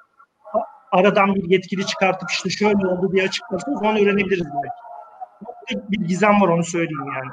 aradan 0.92 1.36
bir 1.36 1.50
yetkili 1.50 1.86
çıkartıp 1.86 2.30
işte 2.32 2.50
şöyle 2.50 2.88
oldu 2.88 3.12
diye 3.12 3.24
açıklarsa 3.24 3.72
o 3.72 3.76
zaman 3.76 3.96
öğrenebiliriz 3.96 4.48
belki. 4.54 5.82
Bir 5.90 6.08
gizem 6.08 6.42
var 6.42 6.48
onu 6.48 6.64
söyleyeyim 6.64 7.06
yani. 7.16 7.32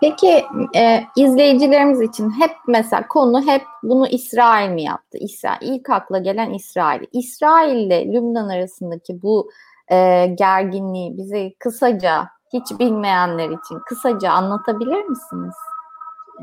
Peki 0.00 0.46
e, 0.76 1.04
izleyicilerimiz 1.16 2.00
için 2.00 2.30
hep 2.30 2.50
mesela 2.68 3.08
konu 3.08 3.46
hep 3.46 3.62
bunu 3.82 4.08
İsrail 4.08 4.70
mi 4.70 4.82
yaptı? 4.82 5.18
İsrail 5.18 5.58
ilk 5.62 5.90
akla 5.90 6.18
gelen 6.18 6.50
İsrail. 6.50 7.06
İsrail 7.12 7.76
ile 7.76 8.12
Lübnan 8.12 8.48
arasındaki 8.48 9.22
bu 9.22 9.50
e, 9.88 10.26
gerginliği 10.26 11.16
bize 11.16 11.52
kısaca 11.58 12.28
hiç 12.52 12.78
bilmeyenler 12.78 13.46
için 13.46 13.78
kısaca 13.86 14.30
anlatabilir 14.30 15.04
misiniz? 15.04 15.54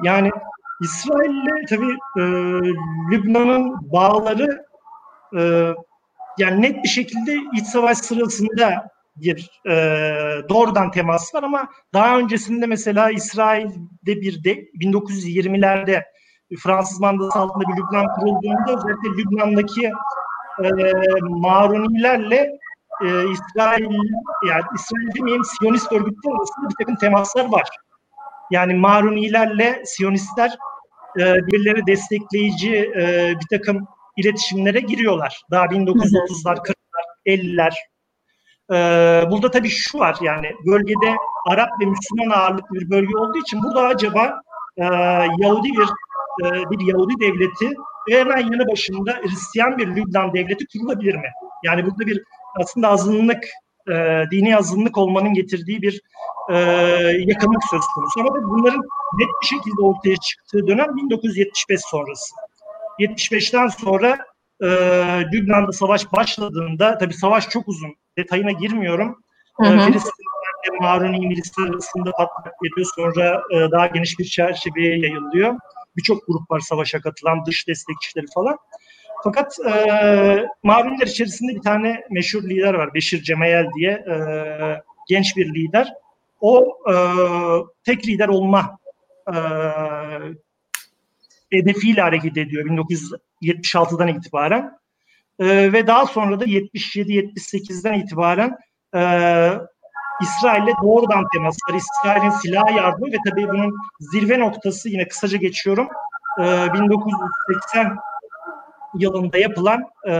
Yani 0.04 0.32
İsrail 0.82 1.30
ile 1.30 1.66
tabii 1.70 1.98
e, 2.18 2.22
Lübnan'ın 3.12 3.92
bağları 3.92 4.66
e, 5.38 5.72
yani 6.38 6.62
net 6.62 6.84
bir 6.84 6.89
şekilde 6.89 7.36
iç 7.54 7.66
savaş 7.68 7.98
sırasında 7.98 8.89
bir 9.16 9.62
e, 9.70 9.74
doğrudan 10.50 10.92
temas 10.92 11.36
var 11.36 11.44
ama 11.44 11.68
daha 11.94 12.18
öncesinde 12.18 12.66
mesela 12.66 13.12
İsrail'de 13.12 14.22
bir 14.22 14.44
de 14.44 14.63
1920'lerde 14.82 16.04
Fransız 16.60 17.00
mandası 17.00 17.39
altında 17.39 17.63
bir 17.68 17.82
Lübnan 17.82 18.08
kurulduğunda 18.16 18.77
özellikle 18.77 19.10
Lübnan'daki 19.10 19.92
e, 20.63 20.70
Marunilerle 21.22 22.60
e, 23.01 23.06
İsrail 23.06 23.84
yani 24.50 24.63
İsrail 24.75 25.16
demeyeyim 25.16 25.44
Siyonist 25.44 25.92
örgütler 25.92 26.32
arasında 26.32 26.70
bir 26.70 26.75
takım 26.80 26.96
temaslar 26.96 27.51
var. 27.51 27.70
Yani 28.51 28.74
Marunilerle 28.74 29.82
Siyonistler 29.86 30.58
e, 31.20 31.48
birileri 31.48 31.88
destekleyici 31.88 32.75
e, 32.75 33.34
bir 33.42 33.58
takım 33.58 33.88
iletişimlere 34.18 34.80
giriyorlar. 34.80 35.42
Daha 35.51 35.66
1930'lar, 35.66 36.56
40'lar, 36.56 37.06
50'ler. 37.25 37.74
Ee, 38.72 39.24
burada 39.32 39.51
tabii 39.51 39.70
şu 39.70 40.00
var 40.00 40.18
yani 40.22 40.51
bölgede 40.66 41.16
Arap 41.50 41.70
ve 41.82 41.86
Müslüman 41.86 42.38
ağırlıklı 42.38 42.75
bir 42.75 42.89
bölge 42.89 43.18
olduğu 43.18 43.38
için 43.38 43.63
burada 43.63 43.82
acaba 43.82 44.42
e, 44.77 44.84
Yahudi 45.38 45.68
bir 45.68 45.88
e, 46.46 46.70
bir 46.72 46.88
Yahudi 46.88 47.13
devleti 47.20 47.74
ve 48.10 48.20
hemen 48.20 48.38
yanı 48.38 48.68
başında 48.72 49.12
Hristiyan 49.22 49.77
bir 49.77 49.88
Lübnan 49.88 50.34
devleti 50.34 50.66
kurulabilir 50.68 51.16
mi? 51.16 51.30
Yani 51.63 51.86
burada 51.86 52.08
bir 52.08 52.24
aslında 52.60 52.89
azınlık, 52.89 53.44
e, 53.89 54.24
dini 54.32 54.58
azınlık 54.58 54.98
olmanın 54.98 55.34
getirdiği 55.34 55.82
bir 55.82 56.02
e, 56.49 56.55
yakınlık 57.27 57.63
söz 57.71 57.81
konusu. 57.95 58.19
Ama 58.19 58.49
bunların 58.49 58.81
net 59.19 59.29
bir 59.41 59.47
şekilde 59.47 59.81
ortaya 59.81 60.15
çıktığı 60.15 60.67
dönem 60.67 60.95
1975 60.95 61.81
sonrası. 61.81 62.36
75'ten 62.99 63.67
sonra 63.67 64.17
e, 64.62 64.67
Lübnan'da 65.33 65.71
savaş 65.71 66.13
başladığında, 66.13 66.97
tabi 66.97 67.13
savaş 67.13 67.49
çok 67.49 67.67
uzun, 67.67 67.95
detayına 68.17 68.51
girmiyorum. 68.51 69.23
Hı 69.57 69.67
hı. 69.67 69.79
Filistinlerle 69.79 70.79
Maruni 70.81 71.27
milisler 71.27 71.69
arasında 71.69 72.12
patlak 72.12 72.53
ediyor. 72.65 72.88
Sonra 72.95 73.41
e, 73.53 73.71
daha 73.71 73.88
geniş 73.88 74.19
bir 74.19 74.25
çerçeveye 74.25 74.99
yayılıyor. 74.99 75.55
Birçok 75.97 76.27
grup 76.27 76.51
var 76.51 76.60
savaşa 76.60 77.01
katılan, 77.01 77.45
dış 77.45 77.67
destekçileri 77.67 78.25
falan. 78.36 78.57
Fakat 79.23 79.57
e, 79.60 80.45
Maruniler 80.63 81.07
içerisinde 81.07 81.55
bir 81.55 81.62
tane 81.62 82.03
meşhur 82.10 82.43
lider 82.43 82.73
var. 82.73 82.93
Beşir 82.93 83.23
Cemeyel 83.23 83.67
diye 83.77 83.91
e, 83.91 84.15
genç 85.10 85.38
bir 85.38 85.53
lider. 85.53 85.93
O 86.41 86.78
e, 86.91 86.93
tek 87.84 88.08
lider 88.08 88.28
olma 88.28 88.80
e, 89.34 89.36
hedefiyle 91.52 92.02
hareket 92.02 92.38
ediyor 92.38 92.65
1976'dan 92.65 94.08
itibaren. 94.08 94.80
E, 95.39 95.73
ve 95.73 95.88
daha 95.88 96.06
sonra 96.06 96.39
da 96.39 96.45
77-78'den 96.45 97.93
itibaren 97.93 98.58
e, 98.95 99.02
İsrail'le 100.21 100.73
doğrudan 100.84 101.23
temaslar, 101.34 101.73
İsrail'in 101.76 102.30
silah 102.30 102.76
yardımı 102.76 103.12
ve 103.12 103.17
tabii 103.30 103.47
bunun 103.47 103.76
zirve 104.00 104.39
noktası 104.39 104.89
yine 104.89 105.08
kısaca 105.08 105.38
geçiyorum. 105.38 105.88
E, 106.39 106.73
1980 106.73 107.97
yılında 108.95 109.38
yapılan 109.38 109.84
e, 110.08 110.13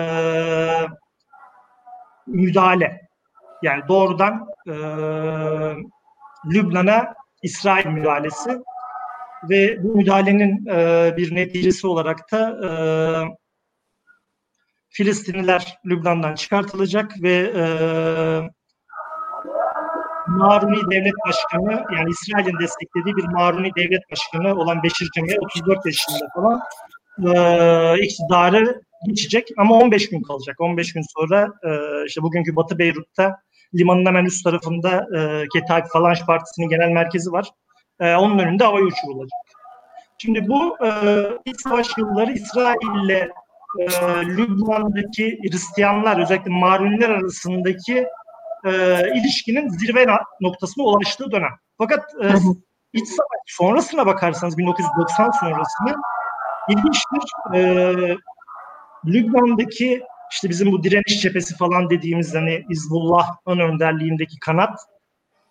müdahale. 2.28 3.08
Yani 3.62 3.84
doğrudan 3.88 4.48
e, 4.68 4.74
Lübnan'a 6.54 7.14
İsrail 7.44 7.86
müdahalesi 7.86 8.60
ve 9.50 9.84
bu 9.84 9.96
müdahalenin 9.96 10.66
e, 10.66 11.14
bir 11.18 11.36
neticesi 11.36 11.88
olarak 11.88 12.32
da 12.32 12.50
e, 12.68 12.70
Filistinliler 14.90 15.78
Lübnan'dan 15.86 16.36
çıkartılacak 16.36 17.12
ve 17.22 17.34
e, 17.56 17.64
Maruni 20.28 20.92
Devlet 20.92 21.14
Başkanı 21.28 21.84
yani 21.96 22.10
İsrail'in 22.10 22.60
desteklediği 22.60 23.16
bir 23.16 23.24
Maruni 23.24 23.72
Devlet 23.76 24.12
Başkanı 24.12 24.56
olan 24.56 24.84
Beşir 24.84 25.10
Cemil 25.16 25.38
34 25.42 25.86
yaşında 25.86 26.28
falan 26.36 26.62
e, 27.26 28.00
iktidarı 28.00 28.82
geçecek 29.08 29.48
ama 29.58 29.76
15 29.76 30.10
gün 30.10 30.22
kalacak. 30.22 30.62
15 30.62 30.94
gün 30.94 31.04
sonra 31.18 31.48
e, 31.64 31.70
işte 32.08 32.22
bugünkü 32.22 32.56
Batı 32.56 32.80
Beyrut'ta 32.80 33.36
limanın 33.76 34.06
hemen 34.06 34.26
üst 34.26 34.44
tarafında 34.44 35.08
e, 35.18 35.48
Ketayip 35.54 35.86
Falanş 35.94 36.26
Partisi'nin 36.26 36.70
genel 36.70 36.90
merkezi 36.90 37.32
var. 37.32 37.52
E, 38.00 38.16
onun 38.16 38.40
önünde 38.40 38.64
havaya 38.64 38.86
uçurulacak. 38.86 39.40
Şimdi 40.18 40.48
bu 40.48 40.86
e, 40.86 40.90
iç 41.46 41.62
savaş 41.62 41.98
yılları 41.98 42.32
İsrail'le 42.32 43.30
e, 43.80 43.86
Lübnan'daki 44.26 45.40
Hristiyanlar 45.44 46.22
özellikle 46.22 46.52
Maruniler 46.52 47.10
arasındaki 47.10 48.08
e, 48.66 48.72
ilişkinin 49.20 49.70
zirve 49.70 50.06
noktasına 50.42 50.84
ulaştığı 50.86 51.32
dönem. 51.32 51.52
Fakat 51.78 52.06
e, 52.24 52.28
iç 52.94 53.08
savaş 53.08 53.42
sonrasına 53.48 54.06
bakarsanız 54.06 54.58
1990 54.58 55.32
sonrasına 55.32 55.96
ilginçtir. 56.70 57.24
E, 57.56 57.92
Lübnan'daki 59.06 60.04
işte 60.32 60.50
bizim 60.50 60.72
bu 60.72 60.84
direniş 60.84 61.22
cephesi 61.22 61.58
falan 61.58 61.90
dediğimiz 61.90 62.36
hani 62.36 62.66
İzbullah'ın 62.70 63.60
önderliğindeki 63.60 64.40
kanat 64.40 64.80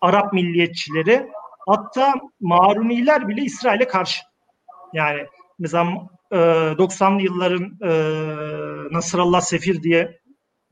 Arap 0.01 0.33
milliyetçileri 0.33 1.27
hatta 1.67 2.13
Maruniler 2.39 3.27
bile 3.27 3.41
İsrail'e 3.41 3.87
karşı. 3.87 4.21
Yani 4.93 5.25
mesela 5.59 6.07
e, 6.31 6.35
90'lı 6.35 7.21
yılların 7.21 7.77
e, 7.83 7.91
Nasrallah 8.91 9.41
Sefir 9.41 9.83
diye 9.83 10.19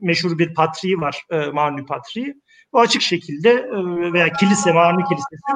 meşhur 0.00 0.38
bir 0.38 0.54
patriği 0.54 1.00
var 1.00 1.22
e, 1.30 1.46
Maruni 1.46 1.86
patriği. 1.86 2.34
Bu 2.72 2.80
açık 2.80 3.02
şekilde 3.02 3.50
e, 3.50 4.12
veya 4.12 4.32
kilise, 4.32 4.72
Maruni 4.72 5.04
Kilisesi 5.04 5.52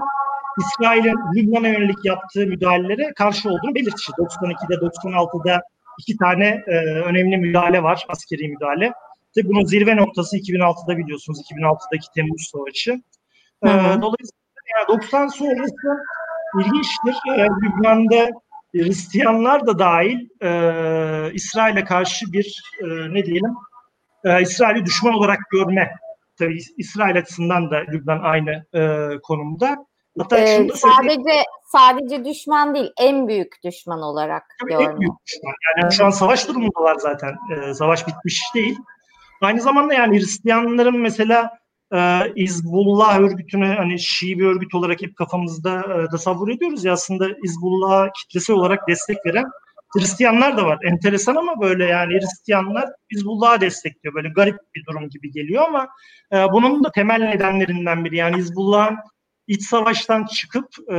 İsrail'in 0.59 1.17
Lübnan'a 1.37 1.69
yönelik 1.69 2.05
yaptığı 2.05 2.47
müdahalelere 2.47 3.13
karşı 3.17 3.49
olduğunu 3.49 3.75
belirtiyor. 3.75 4.19
92'de, 4.19 4.75
96'da 4.75 5.63
iki 6.01 6.17
tane 6.17 6.65
e, 6.67 6.77
önemli 6.81 7.37
müdahale 7.37 7.83
var, 7.83 8.05
askeri 8.09 8.49
müdahale. 8.49 8.93
İşte 9.37 9.49
bunun 9.49 9.65
zirve 9.65 9.97
noktası 9.97 10.37
2006'da 10.37 10.99
biliyorsunuz, 10.99 11.39
2006'daki 11.51 12.07
Temmuz 12.15 12.51
Savaşı. 12.53 12.91
E, 13.63 13.69
dolayısıyla 14.03 14.41
yani 14.79 14.89
90 14.89 15.29
sonrası 15.29 15.75
ilginçtir. 16.61 17.17
E, 17.37 17.43
Lübnan'da 17.43 18.29
Hristiyanlar 18.75 19.67
da 19.67 19.79
dahil 19.79 20.29
e, 20.43 20.51
İsrail'e 21.33 21.85
karşı 21.85 22.33
bir 22.33 22.63
e, 22.81 22.87
ne 23.15 23.25
diyelim 23.25 23.55
e, 24.25 24.43
İsrail'i 24.43 24.85
düşman 24.85 25.15
olarak 25.15 25.39
görme 25.53 25.91
tabii 26.39 26.59
İsrail 26.79 27.19
açısından 27.19 27.71
da 27.71 27.77
Lübnan 27.77 28.21
aynı 28.23 28.65
e, 28.75 29.09
konumda. 29.23 29.87
Hatta 30.19 30.39
ee, 30.39 30.69
sadece 30.75 31.45
sadece 31.73 32.25
düşman 32.25 32.75
değil, 32.75 32.91
en 32.99 33.29
büyük 33.29 33.57
düşman 33.65 34.03
olarak 34.03 34.43
tabii 34.61 34.73
En 34.73 35.01
büyük 35.01 35.13
düşman. 35.27 35.55
Yani 35.83 35.93
şu 35.93 36.05
an 36.05 36.11
savaş 36.11 36.49
durumundalar 36.49 36.97
zaten. 36.97 37.37
E, 37.57 37.75
savaş 37.75 38.07
bitmiş 38.07 38.43
değil. 38.55 38.79
Aynı 39.43 39.61
zamanda 39.61 39.95
yani 39.95 40.19
Hristiyanların 40.19 40.99
mesela 40.99 41.59
e, 41.95 42.21
İzbullah 42.37 43.21
örgütünü 43.21 43.67
hani 43.67 43.99
Şii 43.99 44.39
bir 44.39 44.47
örgüt 44.47 44.75
olarak 44.75 45.03
hep 45.03 45.17
kafamızda 45.17 45.81
e, 45.81 46.11
tasavvur 46.11 46.49
ediyoruz 46.49 46.85
ya 46.85 46.93
aslında 46.93 47.29
İzbullah 47.45 48.09
kitlesi 48.23 48.53
olarak 48.53 48.89
destek 48.89 49.27
veren 49.27 49.47
Hristiyanlar 49.99 50.57
da 50.57 50.67
var. 50.67 50.79
Enteresan 50.83 51.37
ama 51.37 51.61
böyle 51.61 51.85
yani 51.85 52.13
Hristiyanlar 52.15 52.89
Hizbullah'a 53.13 53.61
destekliyor. 53.61 54.15
Böyle 54.15 54.29
garip 54.29 54.59
bir 54.75 54.85
durum 54.87 55.09
gibi 55.09 55.31
geliyor 55.31 55.65
ama 55.69 55.89
e, 56.33 56.37
bunun 56.53 56.85
da 56.85 56.91
temel 56.91 57.21
nedenlerinden 57.21 58.05
biri. 58.05 58.17
Yani 58.17 58.37
Hizbullah'ın 58.37 58.97
iç 59.51 59.63
savaştan 59.63 60.25
çıkıp 60.25 60.67
e, 60.93 60.97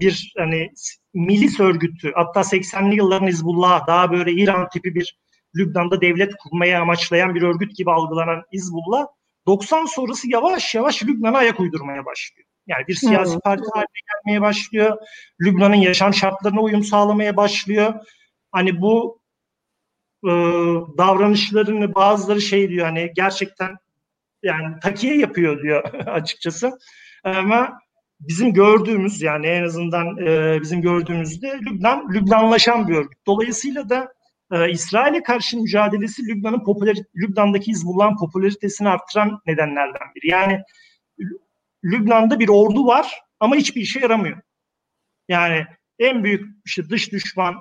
bir 0.00 0.32
hani 0.38 0.70
milis 1.14 1.60
örgütü 1.60 2.12
hatta 2.14 2.40
80'li 2.40 2.96
yılların 2.96 3.26
Hizbullah 3.26 3.86
daha 3.86 4.12
böyle 4.12 4.32
İran 4.32 4.68
tipi 4.68 4.94
bir 4.94 5.18
Lübnan'da 5.56 6.00
devlet 6.00 6.36
kurmaya 6.36 6.80
amaçlayan 6.80 7.34
bir 7.34 7.42
örgüt 7.42 7.76
gibi 7.76 7.90
algılanan 7.90 8.42
Hizbullah 8.52 9.06
90 9.46 9.86
sonrası 9.86 10.30
yavaş 10.30 10.74
yavaş 10.74 11.04
Lübnan'a 11.04 11.38
ayak 11.38 11.60
uydurmaya 11.60 12.04
başlıyor. 12.04 12.48
Yani 12.66 12.86
bir 12.88 12.94
siyasi 12.94 13.38
parti 13.38 13.64
haline 13.74 13.86
gelmeye 14.24 14.40
başlıyor. 14.40 14.98
Lübnan'ın 15.40 15.74
yaşam 15.74 16.14
şartlarına 16.14 16.60
uyum 16.60 16.84
sağlamaya 16.84 17.36
başlıyor. 17.36 17.94
Hani 18.52 18.80
bu 18.80 19.20
e, 20.24 20.30
davranışlarını 20.98 21.94
bazıları 21.94 22.40
şey 22.40 22.68
diyor 22.68 22.86
hani 22.86 23.12
gerçekten 23.16 23.76
yani 24.42 24.80
takiye 24.82 25.16
yapıyor 25.16 25.62
diyor 25.62 25.84
açıkçası. 26.06 26.78
Ama 27.24 27.78
bizim 28.20 28.52
gördüğümüz 28.52 29.22
yani 29.22 29.46
en 29.46 29.64
azından 29.64 30.18
e, 30.26 30.60
bizim 30.60 30.82
gördüğümüzde 30.82 31.58
Lübnan 31.62 32.14
Lübnanlaşan 32.14 32.88
bir 32.88 32.94
örgüt. 32.94 33.26
Dolayısıyla 33.26 33.88
da 33.88 34.12
e, 34.52 34.70
İsrail'e 34.70 35.22
karşı 35.22 35.60
mücadelesi 35.60 36.26
Lübnan'ın 36.26 36.64
popüler 36.64 36.96
Lübnan'daki 37.16 37.66
Hizbullah'ın 37.66 38.16
popülaritesini 38.16 38.88
arttıran 38.88 39.40
nedenlerden 39.46 40.14
biri. 40.16 40.30
Yani 40.30 40.60
Lübnan'da 41.84 42.38
bir 42.38 42.48
ordu 42.48 42.86
var 42.86 43.20
ama 43.40 43.56
hiçbir 43.56 43.80
işe 43.80 44.00
yaramıyor. 44.00 44.40
Yani 45.28 45.66
en 45.98 46.24
büyük 46.24 46.64
işte 46.64 46.88
dış 46.90 47.12
düşman 47.12 47.54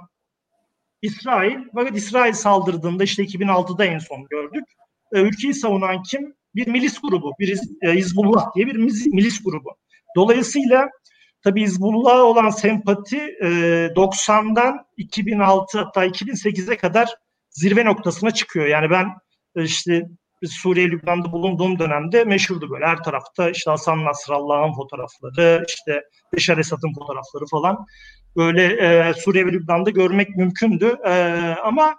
İsrail. 1.02 1.58
Fakat 1.76 1.98
İsrail 1.98 2.34
saldırdığında 2.34 3.04
işte 3.04 3.24
2006'da 3.24 3.86
en 3.86 4.00
son 4.00 4.26
gördük. 4.30 4.64
E, 5.14 5.22
ülkeyi 5.22 5.54
savunan 5.54 6.04
kim? 6.04 6.36
Bir 6.56 6.68
milis 6.68 7.02
grubu, 7.02 7.34
bir 7.40 7.60
e, 7.82 7.92
Hizbullah 7.92 8.56
diye 8.56 8.68
bir 8.68 8.76
milis 9.14 9.44
grubu. 9.44 9.70
Dolayısıyla 10.16 10.90
tabi 11.44 11.62
Hizbullah'a 11.62 12.24
olan 12.24 12.50
sempati 12.50 13.18
e, 13.18 13.48
90'dan 13.96 14.86
2006 14.98 15.80
hatta 15.80 16.06
2008'e 16.06 16.78
kadar 16.78 17.10
zirve 17.50 17.86
noktasına 17.86 18.32
çıkıyor. 18.32 18.66
Yani 18.66 18.90
ben 18.90 19.06
e, 19.56 19.64
işte 19.64 20.08
Suriye, 20.48 20.92
Lübnan'da 20.92 21.32
bulunduğum 21.32 21.80
dönemde 21.80 22.24
meşhurdu 22.24 22.70
böyle. 22.70 22.86
Her 22.86 23.04
tarafta 23.04 23.50
işte 23.50 23.72
Hasan 23.72 24.06
Nasrallah'ın 24.06 24.74
fotoğrafları, 24.74 25.64
işte 25.68 26.02
Beşar 26.34 26.58
Esad'ın 26.58 26.94
fotoğrafları 26.94 27.46
falan. 27.52 27.86
Böyle 28.36 28.64
e, 28.66 29.14
Suriye 29.14 29.46
ve 29.46 29.52
Lübnan'da 29.52 29.90
görmek 29.90 30.30
mümkündü. 30.30 30.96
E, 31.06 31.14
ama 31.64 31.96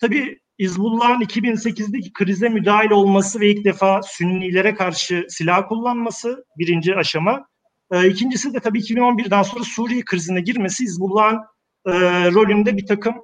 tabii 0.00 0.38
İzbullah'ın 0.58 1.20
2008'deki 1.20 2.12
krize 2.12 2.48
müdahil 2.48 2.90
olması 2.90 3.40
ve 3.40 3.50
ilk 3.50 3.64
defa 3.64 4.02
Sünnilere 4.02 4.74
karşı 4.74 5.26
silah 5.28 5.68
kullanması 5.68 6.44
birinci 6.58 6.96
aşama. 6.96 7.48
E, 7.92 8.08
ikincisi 8.08 8.54
de 8.54 8.60
tabii 8.60 8.78
2011'den 8.78 9.42
sonra 9.42 9.64
Suriye 9.64 10.02
krizine 10.04 10.40
girmesi 10.40 10.84
İzbullah'ın 10.84 11.38
e, 11.86 11.92
rolünde 12.32 12.76
bir 12.76 12.86
takım 12.86 13.14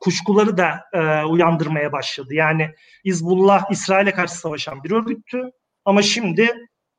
kuşkuları 0.00 0.56
da 0.56 0.80
e, 0.92 1.24
uyandırmaya 1.24 1.92
başladı. 1.92 2.34
Yani 2.34 2.70
İzbullah 3.04 3.70
İsrail'e 3.70 4.12
karşı 4.12 4.34
savaşan 4.34 4.84
bir 4.84 4.90
örgüttü 4.90 5.50
ama 5.84 6.02
şimdi 6.02 6.50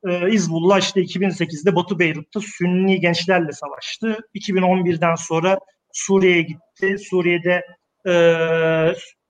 e, 0.08 0.32
İzbullah 0.32 0.80
işte 0.80 1.02
2008'de 1.02 1.76
Batı 1.76 2.00
Beyrut'ta 2.00 2.40
Sünni 2.40 3.00
gençlerle 3.00 3.52
savaştı. 3.52 4.18
2011'den 4.36 5.16
sonra 5.16 5.58
Suriye'ye 5.94 6.42
gitti. 6.42 6.98
Suriye'de 7.10 7.62
e, 8.08 8.14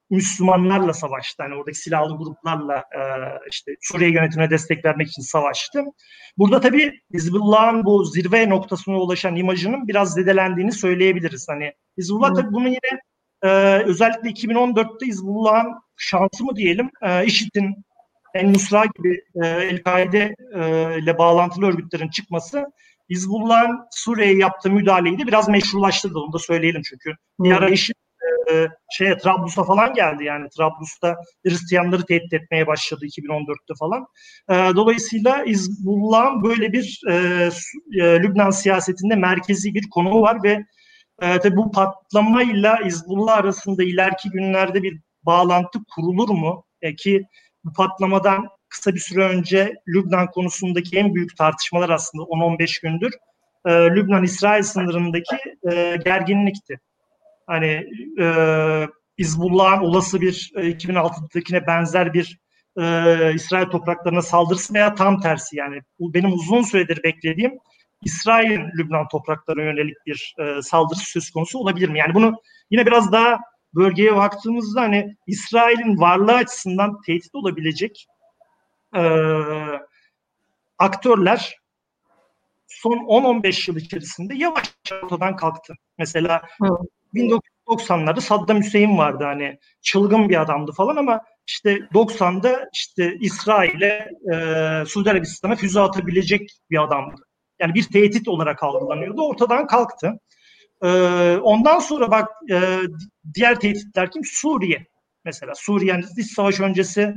Müslümanlarla 0.09 0.93
savaştı. 0.93 1.43
Yani 1.43 1.55
oradaki 1.55 1.77
silahlı 1.77 2.17
gruplarla 2.17 2.77
e, 2.77 3.01
işte 3.51 3.71
Suriye 3.81 4.11
yönetimine 4.11 4.49
destek 4.49 4.85
vermek 4.85 5.07
için 5.07 5.21
savaştı. 5.21 5.83
Burada 6.37 6.61
tabii 6.61 6.99
Hizbullah'ın 7.13 7.85
bu 7.85 8.05
zirve 8.05 8.49
noktasına 8.49 8.97
ulaşan 8.97 9.35
imajının 9.35 9.87
biraz 9.87 10.13
zedelendiğini 10.13 10.71
söyleyebiliriz. 10.71 11.45
Hani 11.49 11.73
Hizbullah 11.97 12.33
tabii 12.33 12.53
bunu 12.53 12.67
yine 12.67 12.99
e, 13.43 13.49
özellikle 13.85 14.29
2014'te 14.29 15.05
Hizbullah'ın 15.05 15.73
şansı 15.97 16.43
mı 16.43 16.55
diyelim 16.55 16.89
e, 17.01 17.25
IŞİD'in 17.25 17.75
en 18.33 18.53
Nusra 18.53 18.85
gibi 18.85 19.21
e, 19.43 19.47
El-Kaide 19.47 20.35
e, 20.55 20.59
ile 20.99 21.17
bağlantılı 21.17 21.65
örgütlerin 21.65 22.09
çıkması 22.09 22.65
Hizbullah'ın 23.09 23.79
Suriye'ye 23.91 24.37
yaptığı 24.37 24.71
müdahaleyi 24.71 25.19
de 25.19 25.27
biraz 25.27 25.49
meşrulaştırdı. 25.49 26.19
Onu 26.19 26.33
da 26.33 26.39
söyleyelim 26.39 26.81
çünkü. 26.85 27.11
Bir 27.39 27.51
ara 27.51 27.69
IŞİD 27.69 27.95
e, 28.51 28.67
şeye 28.91 29.17
Trablus'a 29.17 29.63
falan 29.63 29.93
geldi 29.93 30.23
yani 30.23 30.47
Trablus'ta 30.57 31.15
Hristiyanları 31.45 32.05
tehdit 32.05 32.33
etmeye 32.33 32.67
başladı 32.67 33.05
2014'te 33.05 33.73
falan. 33.79 34.05
E, 34.49 34.75
dolayısıyla 34.75 35.45
Hizbullah'ın 35.45 36.43
böyle 36.43 36.73
bir 36.73 37.01
e, 37.09 37.13
e, 37.13 38.23
Lübnan 38.23 38.49
siyasetinde 38.49 39.15
merkezi 39.15 39.73
bir 39.73 39.89
konumu 39.89 40.21
var 40.21 40.43
ve 40.43 40.65
e, 41.21 41.39
tabi 41.39 41.55
bu 41.55 41.71
patlamayla 41.71 42.85
Hizbullah 42.85 43.37
arasında 43.37 43.83
ileriki 43.83 44.29
günlerde 44.29 44.83
bir 44.83 44.99
bağlantı 45.23 45.79
kurulur 45.95 46.29
mu? 46.29 46.65
E, 46.81 46.95
ki 46.95 47.23
bu 47.63 47.73
patlamadan 47.73 48.47
kısa 48.69 48.93
bir 48.93 48.99
süre 48.99 49.23
önce 49.23 49.73
Lübnan 49.87 50.27
konusundaki 50.31 50.97
en 50.97 51.15
büyük 51.15 51.37
tartışmalar 51.37 51.89
aslında 51.89 52.23
10-15 52.23 52.81
gündür 52.81 53.13
e, 53.65 53.71
Lübnan-İsrail 53.71 54.63
sınırındaki 54.63 55.35
e, 55.71 55.97
gerginlikti. 56.05 56.79
Hani 57.47 57.85
e, 58.19 58.27
İzbullah'ın 59.17 59.83
olası 59.83 60.21
bir 60.21 60.51
e, 60.55 60.61
2006'dakine 60.61 61.67
benzer 61.67 62.13
bir 62.13 62.39
e, 62.77 63.33
İsrail 63.33 63.65
topraklarına 63.65 64.21
saldırısı 64.21 64.73
veya 64.73 64.95
tam 64.95 65.21
tersi 65.21 65.57
yani 65.57 65.81
bu 65.99 66.13
benim 66.13 66.33
uzun 66.33 66.61
süredir 66.61 67.03
beklediğim 67.03 67.59
İsrail 68.01 68.59
Lübnan 68.77 69.07
topraklarına 69.07 69.63
yönelik 69.63 69.95
bir 70.05 70.35
e, 70.39 70.61
saldırısı 70.61 71.05
söz 71.05 71.31
konusu 71.31 71.59
olabilir 71.59 71.89
mi? 71.89 71.99
Yani 71.99 72.13
bunu 72.13 72.35
yine 72.71 72.85
biraz 72.85 73.11
daha 73.11 73.39
bölgeye 73.75 74.15
baktığımızda 74.15 74.81
hani 74.81 75.15
İsrail'in 75.27 75.99
varlığı 75.99 76.35
açısından 76.35 77.01
tehdit 77.01 77.35
olabilecek 77.35 78.07
e, 78.95 79.01
aktörler 80.77 81.55
son 82.67 82.97
10-15 82.97 83.71
yıl 83.71 83.77
içerisinde 83.77 84.35
yavaş 84.35 84.73
ortadan 85.03 85.35
kalktı. 85.35 85.73
Mesela 85.97 86.41
evet. 86.61 86.71
1990'larda 87.13 88.21
Saddam 88.21 88.61
Hüseyin 88.61 88.97
vardı 88.97 89.23
hani 89.23 89.59
çılgın 89.81 90.29
bir 90.29 90.41
adamdı 90.41 90.71
falan 90.71 90.95
ama 90.95 91.21
işte 91.47 91.79
90'da 91.93 92.69
işte 92.73 93.17
İsrail'e 93.19 94.09
e, 94.33 94.85
Suudi 94.85 95.11
Arabistan'a 95.11 95.55
füze 95.55 95.79
atabilecek 95.79 96.49
bir 96.69 96.83
adamdı. 96.83 97.21
Yani 97.59 97.73
bir 97.73 97.83
tehdit 97.83 98.27
olarak 98.27 98.63
algılanıyordu. 98.63 99.21
Ortadan 99.27 99.67
kalktı. 99.67 100.19
E, 100.83 100.87
ondan 101.37 101.79
sonra 101.79 102.11
bak 102.11 102.29
e, 102.51 102.79
diğer 103.33 103.59
tehditler 103.59 104.11
kim? 104.11 104.21
Suriye. 104.25 104.87
Mesela 105.25 105.53
Suriye'nin 105.55 106.05
iç 106.17 106.31
savaş 106.31 106.59
öncesi 106.59 107.13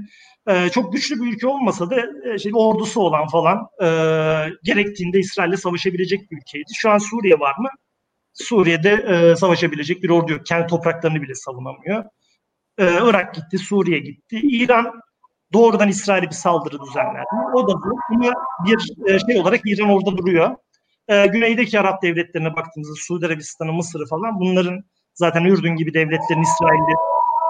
e, 0.48 0.68
çok 0.68 0.92
güçlü 0.92 1.22
bir 1.22 1.32
ülke 1.32 1.46
olmasa 1.46 1.90
da 1.90 1.96
e, 2.34 2.38
şey, 2.38 2.52
ordusu 2.54 3.00
olan 3.00 3.26
falan 3.28 3.68
e, 3.82 3.86
gerektiğinde 4.62 5.18
İsrail'le 5.18 5.56
savaşabilecek 5.56 6.30
bir 6.30 6.36
ülkeydi. 6.36 6.74
Şu 6.74 6.90
an 6.90 6.98
Suriye 6.98 7.40
var 7.40 7.54
mı? 7.58 7.68
Suriye'de 8.36 8.90
e, 8.90 9.36
savaşabilecek 9.36 10.02
bir 10.02 10.10
ordu 10.10 10.32
yok. 10.32 10.46
Kendi 10.46 10.66
topraklarını 10.66 11.22
bile 11.22 11.34
savunamıyor. 11.34 12.04
E, 12.78 12.84
Irak 12.84 13.34
gitti, 13.34 13.58
Suriye 13.58 13.98
gitti. 13.98 14.40
İran 14.42 14.92
doğrudan 15.52 15.88
İsrail'e 15.88 16.26
bir 16.26 16.34
saldırı 16.34 16.78
düzenlendi. 16.80 17.26
O 17.54 17.68
da 17.68 17.72
bu. 17.72 17.98
Ama 18.14 18.32
bir 18.66 19.12
e, 19.14 19.18
şey 19.18 19.40
olarak 19.40 19.60
İran 19.64 19.90
orada 19.90 20.16
duruyor. 20.16 20.56
E, 21.08 21.26
güneydeki 21.26 21.80
Arap 21.80 22.02
devletlerine 22.02 22.56
baktığımızda 22.56 22.94
Suudi 22.96 23.26
Arabistan'ı, 23.26 23.72
Mısır'ı 23.72 24.06
falan 24.06 24.40
bunların 24.40 24.84
zaten 25.14 25.44
Ürdün 25.44 25.76
gibi 25.76 25.94
devletlerin 25.94 26.42
İsrail'de 26.42 26.92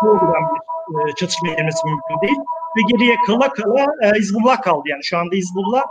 doğrudan 0.05 0.43
bir 0.55 1.11
e, 1.11 1.15
çatışmaya 1.15 1.55
girmesi 1.55 1.87
mümkün 1.87 2.27
değil. 2.27 2.39
Ve 2.77 2.81
geriye 2.91 3.17
kala 3.27 3.53
kala 3.53 3.87
e, 4.03 4.19
Hizbullah 4.19 4.63
kaldı. 4.63 4.83
Yani 4.87 5.05
şu 5.05 5.19
anda 5.19 5.35
Hizbullah 5.37 5.83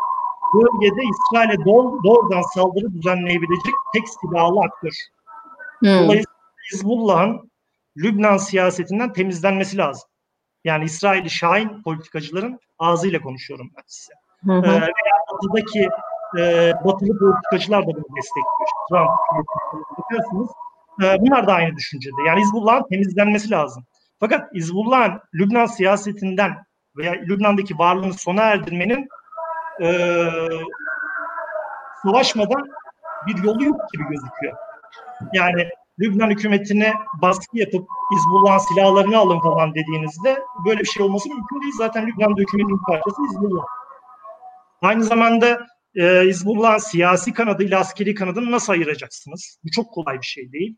bölgede 0.56 1.02
İsrail'e 1.02 1.66
doğrudan 2.04 2.42
saldırı 2.54 2.94
düzenleyebilecek 2.94 3.74
tek 3.94 4.10
silahlı 4.10 4.60
aktör. 4.60 4.92
Hmm. 5.80 5.90
Dolayısıyla 5.90 6.36
Hizbullah'ın 6.72 7.52
Lübnan 7.98 8.38
siyasetinden 8.38 9.14
temizlenmesi 9.14 9.78
lazım. 9.78 10.10
Yani 10.64 10.86
İsrail'i 10.86 11.30
Şahin 11.30 11.84
politikacıların 11.84 12.60
ağzıyla 12.80 13.22
konuşuyorum 13.22 13.72
ben 13.78 13.84
size. 13.88 14.14
Hı 14.46 14.52
hı. 14.52 14.66
Ee, 14.66 14.82
veya 14.82 15.16
batıdaki 15.32 15.90
e, 16.38 16.74
batılı 16.86 17.20
politikacılar 17.20 17.84
da 17.84 17.88
bunu 17.88 18.16
destekliyor. 18.18 18.70
Trump 18.90 19.10
bakıyorsunuz. 19.98 20.50
E, 21.04 21.22
bunlar 21.22 21.48
da 21.48 21.54
aynı 21.54 21.76
düşüncede. 21.76 22.16
Yani 22.28 22.42
Hizbullah'ın 22.42 22.88
temizlenmesi 22.90 23.52
lazım. 23.52 23.84
Fakat 24.20 24.54
Hizbullah'ın 24.54 25.20
Lübnan 25.36 25.66
siyasetinden 25.66 26.66
veya 26.98 27.12
Lübnan'daki 27.12 27.78
varlığını 27.78 28.14
sona 28.14 28.42
erdirmenin 28.42 29.08
e, 29.82 29.90
savaşmadan 32.04 32.64
bir 33.28 33.44
yolu 33.44 33.64
yok 33.64 33.82
gibi 33.94 34.04
gözüküyor. 34.04 34.58
Yani 35.34 35.70
Lübnan 36.00 36.30
hükümetine 36.30 36.94
baskı 37.22 37.58
yapıp 37.58 37.88
Hizbullah'ın 38.12 38.58
silahlarını 38.58 39.18
alın 39.18 39.40
falan 39.40 39.76
dediğinizde 39.76 40.40
böyle 40.66 40.80
bir 40.80 40.86
şey 40.86 41.04
olması 41.04 41.30
mümkün 41.30 41.62
değil. 41.62 41.74
Zaten 41.78 42.08
Lübnan 42.08 42.38
hükümetinin 42.38 42.80
parçası 42.88 43.22
Hizbullah. 43.30 43.64
Aynı 44.82 45.04
zamanda 45.04 45.60
e, 45.96 46.04
Hizbullah'ın 46.04 46.78
siyasi 46.78 47.34
kanadıyla 47.34 47.80
askeri 47.80 48.14
kanadını 48.14 48.52
nasıl 48.52 48.74
ayıracaksınız? 48.74 49.60
Bu 49.64 49.72
çok 49.72 49.94
kolay 49.94 50.18
bir 50.22 50.26
şey 50.26 50.52
değil. 50.52 50.78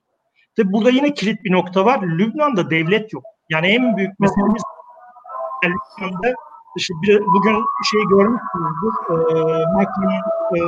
Ve 0.60 0.74
burada 0.74 0.90
yine 0.90 1.14
kilit 1.14 1.44
bir 1.44 1.52
nokta 1.52 1.86
var. 1.86 2.02
Lübnan'da 2.02 2.70
devlet 2.70 3.14
yok. 3.14 3.24
Yani 3.50 3.68
en 3.68 3.98
büyük 3.98 4.20
meselemiz 4.20 4.64
yani 5.64 5.74
Lübnan'da 5.74 6.34
işte 6.78 6.94
bir, 7.02 7.20
bugün 7.26 7.56
şey 7.92 8.02
görmüşsünüzdür. 8.10 8.94
E, 9.10 9.16
Macron'un 9.74 10.22
e, 10.58 10.62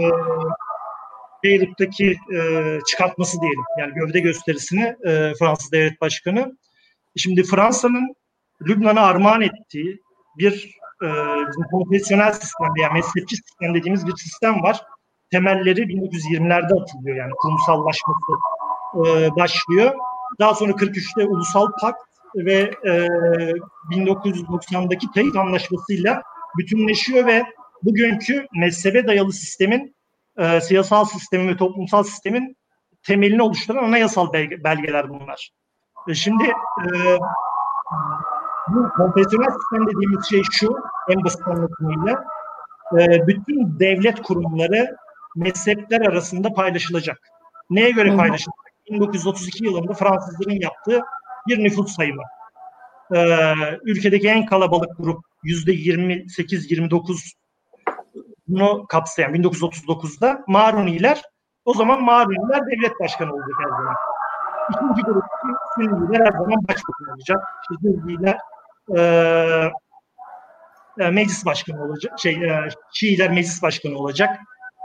Beyrut'taki 1.44 2.18
e, 2.36 2.80
çıkartması 2.88 3.42
diyelim. 3.42 3.64
Yani 3.80 3.94
gövde 3.94 4.20
gösterisini 4.20 4.96
e, 5.06 5.34
Fransız 5.40 5.72
Devlet 5.72 6.02
Başkanı. 6.02 6.58
Şimdi 7.16 7.44
Fransa'nın 7.44 8.16
Lübnan'a 8.68 9.02
armağan 9.02 9.42
ettiği 9.42 10.02
bir 10.38 10.80
e, 11.04 11.08
bizim 11.48 11.64
konfesyonel 11.72 12.34
sistem 12.34 12.68
veya 12.78 12.90
mezhepçi 12.90 13.36
sistem 13.36 13.74
dediğimiz 13.74 14.08
bir 14.08 14.16
sistem 14.16 14.64
var. 14.64 14.82
Temelleri 15.32 15.82
1920'lerde 15.82 16.82
atılıyor 16.82 17.18
yani 17.18 17.32
kurumsallaşması 17.38 18.32
e, 18.96 19.36
başlıyor. 19.36 19.96
Daha 20.40 20.56
sonra 20.56 20.72
43'te 20.72 21.26
Ulusal 21.26 21.68
Pakt 21.82 22.09
ve 22.36 22.72
e, 22.84 23.08
1990'daki 23.92 25.12
Teyit 25.14 25.36
Anlaşması'yla 25.36 26.22
bütünleşiyor 26.58 27.26
ve 27.26 27.44
bugünkü 27.84 28.48
mezhebe 28.60 29.08
dayalı 29.08 29.34
sistemin 29.34 29.96
e, 30.38 30.62
siyasal 30.62 31.06
sistemin 31.06 31.48
ve 31.48 31.58
toplumsal 31.58 32.04
sistemin 32.04 32.58
temelini 33.04 33.42
oluşturan 33.42 33.84
anayasal 33.84 34.34
belge, 34.34 34.64
belgeler 34.64 35.10
bunlar. 35.10 35.52
E, 36.08 36.14
şimdi 36.14 36.44
e, 36.48 36.88
bu 38.68 38.90
konfesyonel 38.98 39.50
sistem 39.50 39.88
dediğimiz 39.88 40.26
şey 40.30 40.42
şu, 40.52 40.76
en 41.10 41.24
basit 41.24 41.48
anlatımıyla, 41.48 42.24
e, 43.00 43.28
bütün 43.28 43.80
devlet 43.80 44.22
kurumları 44.22 44.96
mezhepler 45.36 46.02
arasında 46.02 46.54
paylaşılacak. 46.54 47.18
Neye 47.70 47.92
göre 47.92 48.16
paylaşılacak? 48.16 48.70
1932 48.90 49.66
yılında 49.66 49.94
Fransızların 49.94 50.62
yaptığı 50.62 51.02
bir 51.48 51.64
nüfus 51.64 51.96
sayımı. 51.96 52.24
Ee, 53.16 53.54
ülkedeki 53.84 54.28
en 54.28 54.46
kalabalık 54.46 54.98
grup 54.98 55.26
yüzde 55.44 55.72
28-29 55.72 57.34
bunu 58.48 58.86
kapsayan 58.88 59.34
1939'da 59.34 60.44
Maruniler 60.48 61.22
o 61.66 61.74
zaman 61.74 62.04
Maruniler 62.04 62.62
devlet 62.68 63.00
başkanı 63.00 63.34
olacak 63.34 63.56
her 63.60 63.70
zaman. 63.70 63.96
İkinci 64.72 65.02
grup 65.02 65.24
Sünniler 65.76 66.26
her 66.26 66.32
zaman 66.32 66.68
başbakan 66.68 67.14
olacak. 67.16 67.38
Hizbiler 67.72 68.38
e, 68.98 69.02
e, 71.00 71.10
meclis 71.10 71.46
başkanı 71.46 71.84
olacak. 71.84 72.20
Şey, 72.20 72.34
e, 72.34 72.70
Şiiler 72.94 73.30
meclis 73.30 73.62
başkanı 73.62 73.98
olacak 73.98 74.40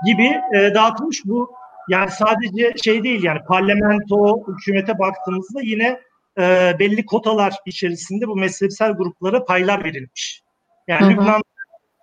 gibi 0.06 0.40
e, 0.54 0.74
dağıtılmış 0.74 1.22
bu 1.24 1.52
yani 1.88 2.10
sadece 2.10 2.74
şey 2.84 3.04
değil 3.04 3.22
yani 3.22 3.40
parlamento 3.48 4.46
hükümete 4.48 4.98
baktığımızda 4.98 5.60
yine 5.62 6.00
e, 6.38 6.76
belli 6.78 7.06
kotalar 7.06 7.54
içerisinde 7.66 8.28
bu 8.28 8.36
mezhepsel 8.36 8.92
gruplara 8.92 9.44
paylar 9.44 9.84
verilmiş. 9.84 10.42
Yani. 10.88 11.12
Lübnan 11.12 11.42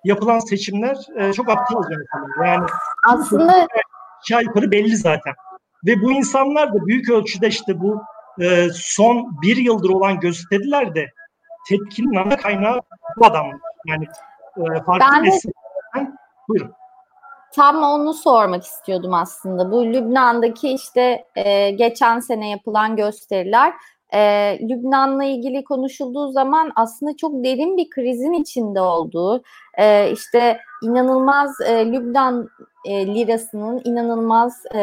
yapılan 0.04 0.40
seçimler 0.40 0.98
e, 1.18 1.34
çok 1.34 1.50
aptalca 1.50 1.90
mesela. 1.90 2.48
Yani 2.48 2.66
aslında 3.08 3.68
aşağı 4.24 4.44
yukarı 4.44 4.72
belli 4.72 4.98
zaten. 4.98 5.34
Ve 5.86 6.02
bu 6.02 6.12
insanlar 6.12 6.74
da 6.74 6.86
büyük 6.86 7.10
ölçüde 7.10 7.48
işte 7.48 7.80
bu 7.82 8.02
e, 8.42 8.68
son 8.74 9.42
bir 9.42 9.58
yıldır 9.58 9.90
olan 9.90 10.20
gösteriler 10.20 10.96
de 10.96 11.06
tepkinin 11.70 12.16
ana 12.16 12.38
kaynağı 12.38 12.80
bu 13.18 13.26
adam. 13.26 13.46
Yani 13.88 14.06
e, 14.58 14.84
farklı 14.84 15.08
ben 15.16 15.26
de, 15.26 16.12
buyurun. 16.48 16.74
Tam 17.56 17.84
onu 17.84 18.14
sormak 18.14 18.64
istiyordum 18.64 19.14
aslında. 19.14 19.72
Bu 19.72 19.86
Lübnan'daki 19.86 20.70
işte 20.70 21.26
e, 21.36 21.72
geçen 21.72 22.20
sene 22.20 22.50
yapılan 22.50 22.96
gösteriler 22.96 23.74
e, 24.14 24.20
Lübnan'la 24.70 25.24
ilgili 25.24 25.64
konuşulduğu 25.64 26.32
zaman 26.32 26.72
aslında 26.76 27.18
çok 27.18 27.44
derin 27.44 27.78
bir 27.78 27.90
krizin 27.90 28.34
içinde 28.34 28.82
olduğu, 28.82 29.44
e, 29.78 30.12
işte 30.12 30.60
inanılmaz 30.84 31.62
e, 31.62 31.92
Lübnan 31.92 32.50
e, 32.86 33.16
lirasının 33.16 33.82
inanılmaz 33.84 34.66
e, 34.74 34.80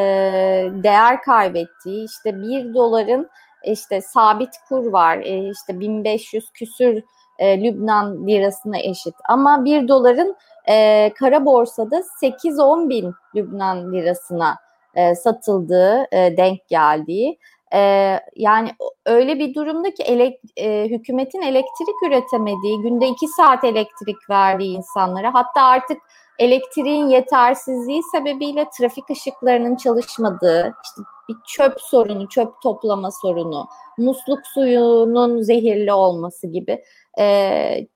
değer 0.73 1.23
kaybettiği, 1.23 2.05
işte 2.05 2.43
bir 2.43 2.75
doların 2.75 3.29
işte 3.65 4.01
sabit 4.01 4.51
kur 4.69 4.87
var, 4.93 5.19
e, 5.19 5.51
işte 5.51 5.81
1500 5.81 6.51
küsür 6.51 7.03
e, 7.39 7.65
Lübnan 7.65 8.27
lirasına 8.27 8.79
eşit. 8.79 9.15
Ama 9.29 9.65
bir 9.65 9.89
doların 9.89 10.37
e, 10.69 11.11
kara 11.19 11.45
borsada 11.45 12.03
8-10 12.23 12.89
bin 12.89 13.15
Lübnan 13.35 13.93
lirasına 13.93 14.57
e, 14.95 15.15
satıldığı, 15.15 16.07
e, 16.13 16.37
denk 16.37 16.69
geldiği. 16.69 17.39
E, 17.75 18.21
yani 18.37 18.71
öyle 19.07 19.39
bir 19.39 19.55
durumda 19.55 19.95
ki 19.95 20.03
elek, 20.03 20.41
e, 20.57 20.87
hükümetin 20.91 21.43
elektrik 21.43 22.03
üretemediği, 22.07 22.81
günde 22.83 23.09
2 23.09 23.29
saat 23.29 23.65
elektrik 23.65 24.31
verdiği 24.31 24.77
insanlara 24.77 25.35
hatta 25.35 25.63
artık 25.63 25.99
elektriğin 26.39 27.07
yetersizliği 27.07 28.03
sebebiyle 28.13 28.67
trafik 28.79 29.11
ışıklarının 29.11 29.77
çalışmadığı, 29.77 30.75
işte 30.85 31.03
bir 31.29 31.37
çöp 31.47 31.81
sorunu, 31.81 32.29
çöp 32.29 32.63
toplama 32.63 33.11
sorunu, 33.23 33.69
musluk 33.99 34.47
suyunun 34.47 35.43
zehirli 35.43 35.93
olması 35.93 36.47
gibi 36.47 36.85
e, 37.21 37.87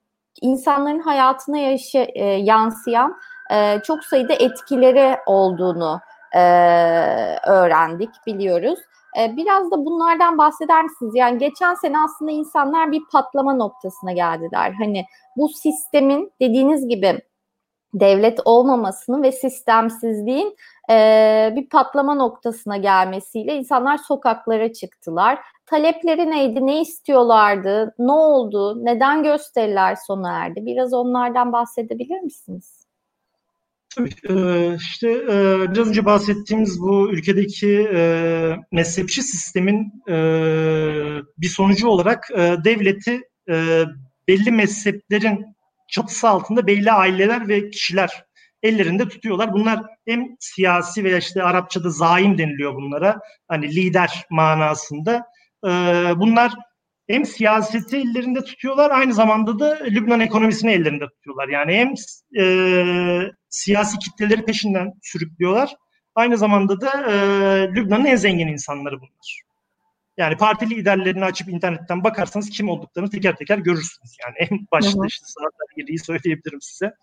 insanların 0.41 0.99
hayatına 0.99 1.57
yaşa, 1.57 1.99
e, 1.99 2.23
yansıyan 2.25 3.15
e, 3.51 3.79
çok 3.87 4.03
sayıda 4.03 4.33
etkileri 4.33 5.17
olduğunu 5.25 5.99
e, 6.35 6.39
öğrendik, 7.47 8.09
biliyoruz. 8.27 8.79
E, 9.19 9.37
biraz 9.37 9.71
da 9.71 9.85
bunlardan 9.85 10.37
bahseder 10.37 10.83
misiniz? 10.83 11.13
Yani 11.15 11.37
geçen 11.37 11.73
sene 11.73 11.99
aslında 11.99 12.31
insanlar 12.31 12.91
bir 12.91 13.01
patlama 13.11 13.53
noktasına 13.53 14.11
geldiler. 14.11 14.73
Hani 14.79 15.05
bu 15.37 15.49
sistemin 15.49 16.31
dediğiniz 16.41 16.87
gibi 16.87 17.21
devlet 17.93 18.39
olmamasını 18.45 19.23
ve 19.23 19.31
sistemsizliğin 19.31 20.55
e, 20.89 21.53
bir 21.55 21.69
patlama 21.69 22.15
noktasına 22.15 22.77
gelmesiyle 22.77 23.55
insanlar 23.55 23.97
sokaklara 23.97 24.73
çıktılar. 24.73 25.39
Talepleri 25.65 26.31
neydi, 26.31 26.67
ne 26.67 26.81
istiyorlardı, 26.81 27.95
ne 27.99 28.11
oldu, 28.11 28.85
neden 28.85 29.23
gösteriler 29.23 29.97
sona 30.07 30.31
erdi? 30.31 30.65
Biraz 30.65 30.93
onlardan 30.93 31.53
bahsedebilir 31.53 32.19
misiniz? 32.19 32.82
Tabii 33.95 34.09
işte 34.77 35.07
biraz 35.71 35.87
önce 35.89 36.05
bahsettiğimiz 36.05 36.79
bu 36.79 37.11
ülkedeki 37.11 37.87
mezhepçi 38.71 39.21
sistemin 39.23 39.91
bir 41.37 41.47
sonucu 41.47 41.87
olarak 41.87 42.29
devleti 42.65 43.21
belli 44.27 44.51
mezheplerin 44.51 45.45
çatısı 45.89 46.29
altında 46.29 46.67
belli 46.67 46.91
aileler 46.91 47.47
ve 47.47 47.69
kişiler 47.69 48.23
ellerinde 48.63 49.07
tutuyorlar. 49.07 49.53
Bunlar 49.53 49.81
hem 50.07 50.25
siyasi 50.39 51.03
veya 51.03 51.17
işte 51.17 51.43
Arapçada 51.43 51.89
zaim 51.89 52.37
deniliyor 52.37 52.75
bunlara. 52.75 53.19
Hani 53.47 53.75
lider 53.75 54.25
manasında. 54.29 55.25
Bunlar 56.15 56.51
hem 57.09 57.25
siyaseti 57.25 57.97
ellerinde 57.97 58.43
tutuyorlar 58.43 58.91
aynı 58.91 59.13
zamanda 59.13 59.59
da 59.59 59.79
Lübnan 59.85 60.19
ekonomisini 60.19 60.71
ellerinde 60.71 61.05
tutuyorlar. 61.07 61.47
Yani 61.47 61.73
hem 61.73 61.93
e, 62.43 63.31
siyasi 63.53 63.99
kitleleri 63.99 64.45
peşinden 64.45 64.93
sürüklüyorlar 65.01 65.75
aynı 66.15 66.37
zamanda 66.37 66.81
da 66.81 67.11
e, 67.11 67.15
Lübnan'ın 67.75 68.05
en 68.05 68.15
zengin 68.15 68.47
insanları 68.47 69.01
bunlar. 69.01 69.41
Yani 70.17 70.37
parti 70.37 70.69
liderlerini 70.69 71.25
açıp 71.25 71.49
internetten 71.49 72.03
bakarsanız 72.03 72.49
kim 72.49 72.69
olduklarını 72.69 73.09
teker 73.09 73.35
teker 73.35 73.57
görürsünüz. 73.57 74.17
Yani 74.25 74.35
en 74.37 74.67
başta 74.71 75.05
işte 75.07 75.25
Sağlar 75.25 75.75
Geri'yi 75.77 75.99
söyleyebilirim 75.99 76.61
size. 76.61 76.93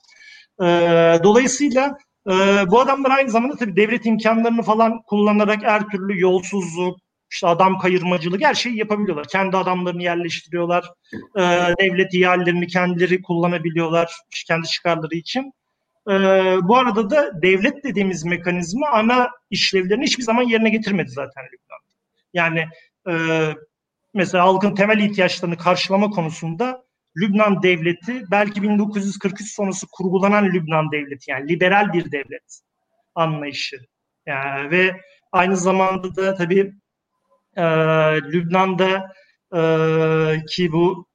Ee, 0.62 1.20
dolayısıyla 1.24 1.98
e, 2.26 2.32
bu 2.70 2.80
adamlar 2.80 3.10
aynı 3.10 3.30
zamanda 3.30 3.56
tabii 3.56 3.76
devlet 3.76 4.06
imkanlarını 4.06 4.62
falan 4.62 5.02
kullanarak 5.02 5.62
her 5.62 5.88
türlü 5.88 6.20
yolsuzluk, 6.20 6.98
işte 7.30 7.46
adam 7.46 7.78
kayırmacılık 7.78 8.44
her 8.44 8.54
şeyi 8.54 8.78
yapabiliyorlar. 8.78 9.26
Kendi 9.28 9.56
adamlarını 9.56 10.02
yerleştiriyorlar. 10.02 10.84
E, 11.36 11.40
devlet 11.80 12.14
ihalelerini 12.14 12.66
kendileri 12.66 13.22
kullanabiliyorlar 13.22 14.12
kendi 14.46 14.68
çıkarları 14.68 15.14
için. 15.14 15.52
E, 16.10 16.14
bu 16.62 16.76
arada 16.76 17.10
da 17.10 17.42
devlet 17.42 17.84
dediğimiz 17.84 18.24
mekanizma 18.24 18.88
ana 18.88 19.30
işlevlerini 19.50 20.04
hiçbir 20.04 20.22
zaman 20.22 20.42
yerine 20.42 20.70
getirmedi 20.70 21.10
zaten 21.10 21.44
Lübnan. 21.44 21.78
Yani 22.34 22.68
e, 23.08 23.14
mesela 24.14 24.44
halkın 24.44 24.74
temel 24.74 24.98
ihtiyaçlarını 24.98 25.56
karşılama 25.56 26.10
konusunda 26.10 26.84
Lübnan 27.16 27.62
devleti 27.62 28.24
belki 28.30 28.62
1943 28.62 29.54
sonrası 29.54 29.86
kurgulanan 29.92 30.44
Lübnan 30.44 30.92
devleti 30.92 31.30
yani 31.30 31.48
liberal 31.48 31.92
bir 31.92 32.12
devlet 32.12 32.60
anlayışı. 33.14 33.76
Yani 34.26 34.70
ve 34.70 35.00
aynı 35.32 35.56
zamanda 35.56 36.16
da 36.16 36.34
tabii 36.34 36.72
e, 37.56 37.62
Lübnan'da 38.32 39.12
e, 39.54 39.62
ki 40.46 40.72
bu 40.72 41.06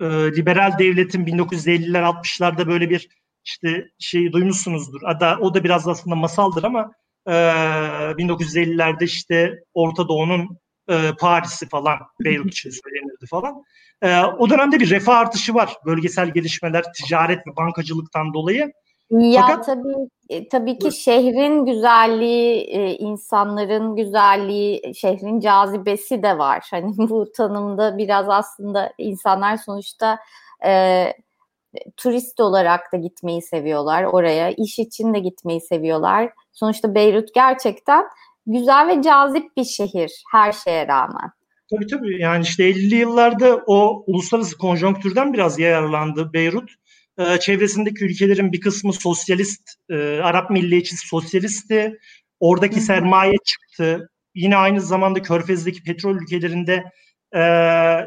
e, 0.00 0.06
liberal 0.06 0.78
devletin 0.78 1.26
1950'ler 1.26 2.02
60'larda 2.02 2.66
böyle 2.66 2.90
bir 2.90 3.08
işte 3.44 3.84
şey 3.98 4.32
duymuşsunuzdur. 4.32 5.00
Ada, 5.04 5.38
o 5.40 5.54
da 5.54 5.64
biraz 5.64 5.88
aslında 5.88 6.16
masaldır 6.16 6.64
ama 6.64 6.92
e, 7.26 7.32
1950'lerde 7.32 9.04
işte 9.04 9.64
Orta 9.74 10.08
Doğu'nun 10.08 10.58
e, 10.88 11.12
Paris'i 11.20 11.68
falan 11.68 11.98
Beyrut 12.24 12.46
için 12.52 12.70
söylenirdi 12.70 13.26
falan. 13.30 13.62
E, 14.02 14.20
o 14.20 14.50
dönemde 14.50 14.80
bir 14.80 14.90
refah 14.90 15.18
artışı 15.18 15.54
var. 15.54 15.76
Bölgesel 15.86 16.30
gelişmeler, 16.30 16.84
ticaret 16.92 17.46
ve 17.46 17.56
bankacılıktan 17.56 18.34
dolayı. 18.34 18.72
Ya 19.10 19.40
Fakat, 19.40 19.66
tabii 19.66 20.08
e, 20.28 20.48
tabii 20.48 20.78
ki 20.78 20.92
şehrin 20.92 21.64
güzelliği, 21.64 22.60
e, 22.60 22.96
insanların 22.96 23.96
güzelliği, 23.96 24.94
şehrin 24.94 25.40
cazibesi 25.40 26.22
de 26.22 26.38
var. 26.38 26.66
Hani 26.70 26.92
bu 26.98 27.32
tanımda 27.36 27.98
biraz 27.98 28.28
aslında 28.28 28.92
insanlar 28.98 29.56
sonuçta 29.56 30.18
e, 30.66 31.04
turist 31.96 32.40
olarak 32.40 32.92
da 32.92 32.96
gitmeyi 32.96 33.42
seviyorlar 33.42 34.04
oraya, 34.04 34.50
iş 34.50 34.78
için 34.78 35.14
de 35.14 35.18
gitmeyi 35.18 35.60
seviyorlar. 35.60 36.30
Sonuçta 36.52 36.94
Beyrut 36.94 37.34
gerçekten 37.34 38.04
güzel 38.46 38.88
ve 38.88 39.02
cazip 39.02 39.56
bir 39.56 39.64
şehir 39.64 40.22
her 40.32 40.52
şeye 40.52 40.86
rağmen. 40.86 41.30
Tabii 41.70 41.86
tabii 41.86 42.20
yani 42.20 42.42
işte 42.42 42.70
50'li 42.70 42.94
yıllarda 42.94 43.62
o 43.66 44.04
uluslararası 44.06 44.58
konjonktürden 44.58 45.32
biraz 45.32 45.58
yararlandı 45.58 46.32
Beyrut. 46.32 46.70
Ee, 47.18 47.38
çevresindeki 47.40 48.04
ülkelerin 48.04 48.52
bir 48.52 48.60
kısmı 48.60 48.92
sosyalist, 48.92 49.70
e, 49.90 49.96
Arap 50.22 50.50
milliyetçisi 50.50 51.08
sosyalistti. 51.08 51.98
Oradaki 52.40 52.76
Hı. 52.76 52.80
sermaye 52.80 53.36
çıktı. 53.44 54.10
Yine 54.34 54.56
aynı 54.56 54.80
zamanda 54.80 55.22
Körfez'deki 55.22 55.82
petrol 55.82 56.16
ülkelerinde 56.16 56.84
e, 57.32 57.40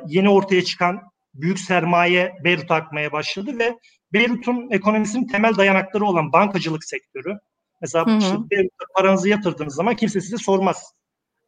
yeni 0.07 0.29
ortaya 0.29 0.63
çıkan 0.63 1.01
büyük 1.33 1.59
sermaye 1.59 2.35
Beyrut'a 2.43 2.75
akmaya 2.75 3.11
başladı 3.11 3.59
ve 3.59 3.77
Beyrut'un 4.13 4.71
ekonomisinin 4.71 5.27
temel 5.27 5.57
dayanakları 5.57 6.05
olan 6.05 6.31
bankacılık 6.31 6.83
sektörü. 6.83 7.37
Mesela 7.81 8.05
hı 8.05 8.11
hı. 8.11 8.49
Beyrut'ta 8.51 8.85
paranızı 8.95 9.29
yatırdığınız 9.29 9.75
zaman 9.75 9.95
kimse 9.95 10.21
size 10.21 10.37
sormaz. 10.37 10.93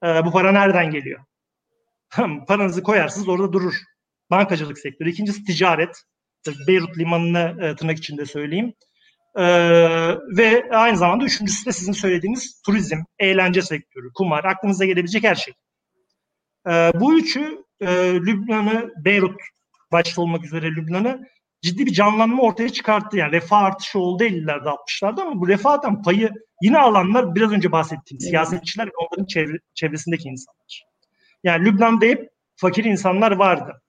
E, 0.03 0.25
bu 0.25 0.31
para 0.31 0.51
nereden 0.51 0.91
geliyor? 0.91 1.19
Paranızı 2.47 2.83
koyarsınız 2.83 3.29
orada 3.29 3.53
durur. 3.53 3.75
Bankacılık 4.31 4.79
sektörü. 4.79 5.09
İkincisi 5.09 5.43
ticaret. 5.43 6.01
Beyrut 6.67 6.97
limanını 6.97 7.65
e, 7.65 7.75
tırnak 7.75 7.97
içinde 7.97 8.25
söyleyeyim. 8.25 8.73
E, 9.35 9.43
ve 10.37 10.69
aynı 10.71 10.97
zamanda 10.97 11.25
üçüncüsü 11.25 11.65
de 11.65 11.71
sizin 11.71 11.91
söylediğiniz 11.91 12.61
turizm, 12.65 12.97
eğlence 13.19 13.61
sektörü, 13.61 14.13
kumar, 14.13 14.43
aklınıza 14.43 14.85
gelebilecek 14.85 15.23
her 15.23 15.35
şey. 15.35 15.53
E, 16.67 16.91
bu 16.95 17.19
üçü 17.19 17.63
e, 17.79 17.87
Lübnan'ı, 18.13 18.91
Beyrut 19.05 19.41
başta 19.95 20.21
olmak 20.21 20.45
üzere 20.45 20.71
Lübnan'ı 20.71 21.27
ciddi 21.61 21.85
bir 21.85 21.93
canlanma 21.93 22.43
ortaya 22.43 22.69
çıkarttı. 22.69 23.17
Yani 23.17 23.31
refah 23.31 23.61
artışı 23.61 23.99
oldu 23.99 24.23
50'lerde 24.23 24.69
60'larda 24.69 25.21
ama 25.21 25.41
bu 25.41 25.47
refahdan 25.47 26.01
payı 26.01 26.29
yine 26.61 26.77
alanlar 26.77 27.35
biraz 27.35 27.51
önce 27.51 27.71
bahsettiğim 27.71 28.19
siyasetçiler 28.19 28.87
ve 28.87 28.91
onların 28.97 29.25
çevre, 29.25 29.57
çevresindeki 29.73 30.29
insanlar. 30.29 30.85
Yani 31.43 31.65
Lübnan'da 31.65 32.05
hep 32.05 32.29
fakir 32.55 32.83
insanlar 32.83 33.31
vardı. 33.31 33.81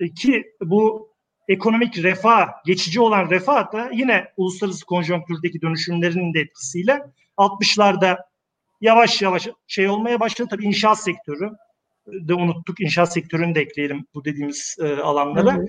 E, 0.00 0.14
ki 0.14 0.44
bu 0.60 1.08
ekonomik 1.48 2.02
refah, 2.02 2.48
geçici 2.66 3.00
olan 3.00 3.30
refah 3.30 3.72
da 3.72 3.90
yine 3.92 4.32
uluslararası 4.36 4.86
konjonktürdeki 4.86 5.60
dönüşümlerinin 5.60 6.34
de 6.34 6.40
etkisiyle 6.40 7.02
60'larda 7.36 8.18
yavaş 8.80 9.22
yavaş 9.22 9.48
şey 9.66 9.88
olmaya 9.88 10.20
başladı. 10.20 10.48
Tabii 10.50 10.64
inşaat 10.64 11.02
sektörü 11.02 11.50
de 12.12 12.34
unuttuk. 12.34 12.80
İnşaat 12.80 13.12
sektörünü 13.12 13.54
de 13.54 13.60
ekleyelim 13.60 14.06
bu 14.14 14.24
dediğimiz 14.24 14.76
e, 14.82 14.96
alanlara. 14.96 15.54
Hı 15.54 15.60
hı. 15.60 15.66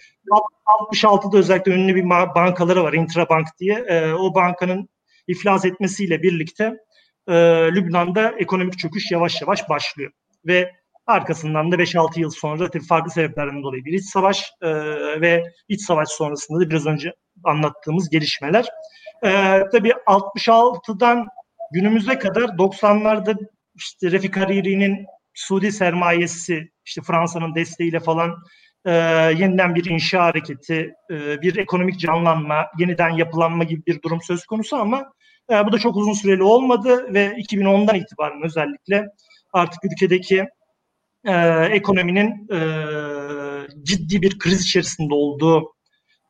66'da 0.92 1.38
özellikle 1.38 1.72
ünlü 1.72 1.96
bir 1.96 2.10
bankaları 2.10 2.84
var 2.84 2.94
Intrabank 2.94 3.48
diye. 3.60 3.76
E, 3.76 4.14
o 4.14 4.36
bankanın 4.36 4.90
iflas 5.28 5.66
etmesiyle 5.66 6.24
birlikte 6.24 6.74
e, 7.28 7.34
Lübnan'da 7.76 8.34
ekonomik 8.38 8.80
çöküş 8.80 9.12
yavaş 9.12 9.42
yavaş 9.42 9.70
başlıyor. 9.70 10.12
Ve 10.46 10.72
arkasından 11.08 11.72
da 11.72 11.76
5-6 11.76 12.20
yıl 12.20 12.30
sonra 12.30 12.70
tabii 12.70 12.86
farklı 12.86 13.12
sebeplerden 13.12 13.64
dolayı 13.64 13.86
bir 13.86 13.94
iç 13.94 14.06
savaş 14.06 14.52
e, 14.62 14.70
ve 15.22 15.44
iç 15.68 15.82
savaş 15.82 16.10
sonrasında 16.10 16.60
da 16.60 16.70
biraz 16.70 16.86
önce 16.86 17.14
anlattığımız 17.44 18.10
gelişmeler. 18.10 18.66
E, 19.24 19.30
tabii 19.72 19.94
66'dan 20.08 21.28
günümüze 21.72 22.20
kadar 22.20 22.42
90'larda 22.44 23.38
işte 23.76 24.12
Refik 24.12 24.38
Hariri'nin 24.38 25.06
Suudi 25.40 25.72
sermayesi 25.72 26.70
işte 26.86 27.02
Fransa'nın 27.02 27.56
desteğiyle 27.56 28.00
falan 28.00 28.36
e, 28.86 28.92
yeniden 29.38 29.76
bir 29.76 29.90
inşa 29.90 30.24
hareketi, 30.24 30.94
e, 31.12 31.42
bir 31.42 31.56
ekonomik 31.56 32.00
canlanma, 32.00 32.68
yeniden 32.78 33.10
yapılanma 33.10 33.64
gibi 33.64 33.86
bir 33.86 34.02
durum 34.02 34.20
söz 34.22 34.46
konusu 34.46 34.76
ama 34.76 35.14
e, 35.52 35.66
bu 35.66 35.72
da 35.72 35.80
çok 35.80 35.96
uzun 35.96 36.14
süreli 36.14 36.44
olmadı 36.44 37.14
ve 37.14 37.28
2010'dan 37.28 37.96
itibaren 37.96 38.44
özellikle 38.44 39.06
artık 39.54 39.80
ülkedeki 39.86 40.46
e, 41.26 41.36
ekonominin 41.72 42.48
e, 42.54 42.60
ciddi 43.84 44.22
bir 44.22 44.40
kriz 44.40 44.62
içerisinde 44.62 45.14
olduğu 45.14 45.74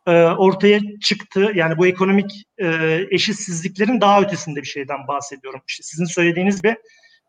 e, 0.08 0.12
ortaya 0.24 0.80
çıktı. 1.02 1.52
Yani 1.56 1.78
bu 1.78 1.88
ekonomik 1.88 2.32
e, 2.58 3.00
eşitsizliklerin 3.12 4.02
daha 4.02 4.22
ötesinde 4.22 4.62
bir 4.62 4.68
şeyden 4.68 5.08
bahsediyorum. 5.08 5.62
İşte 5.68 5.84
sizin 5.84 6.06
söylediğiniz 6.06 6.62
gibi 6.62 6.76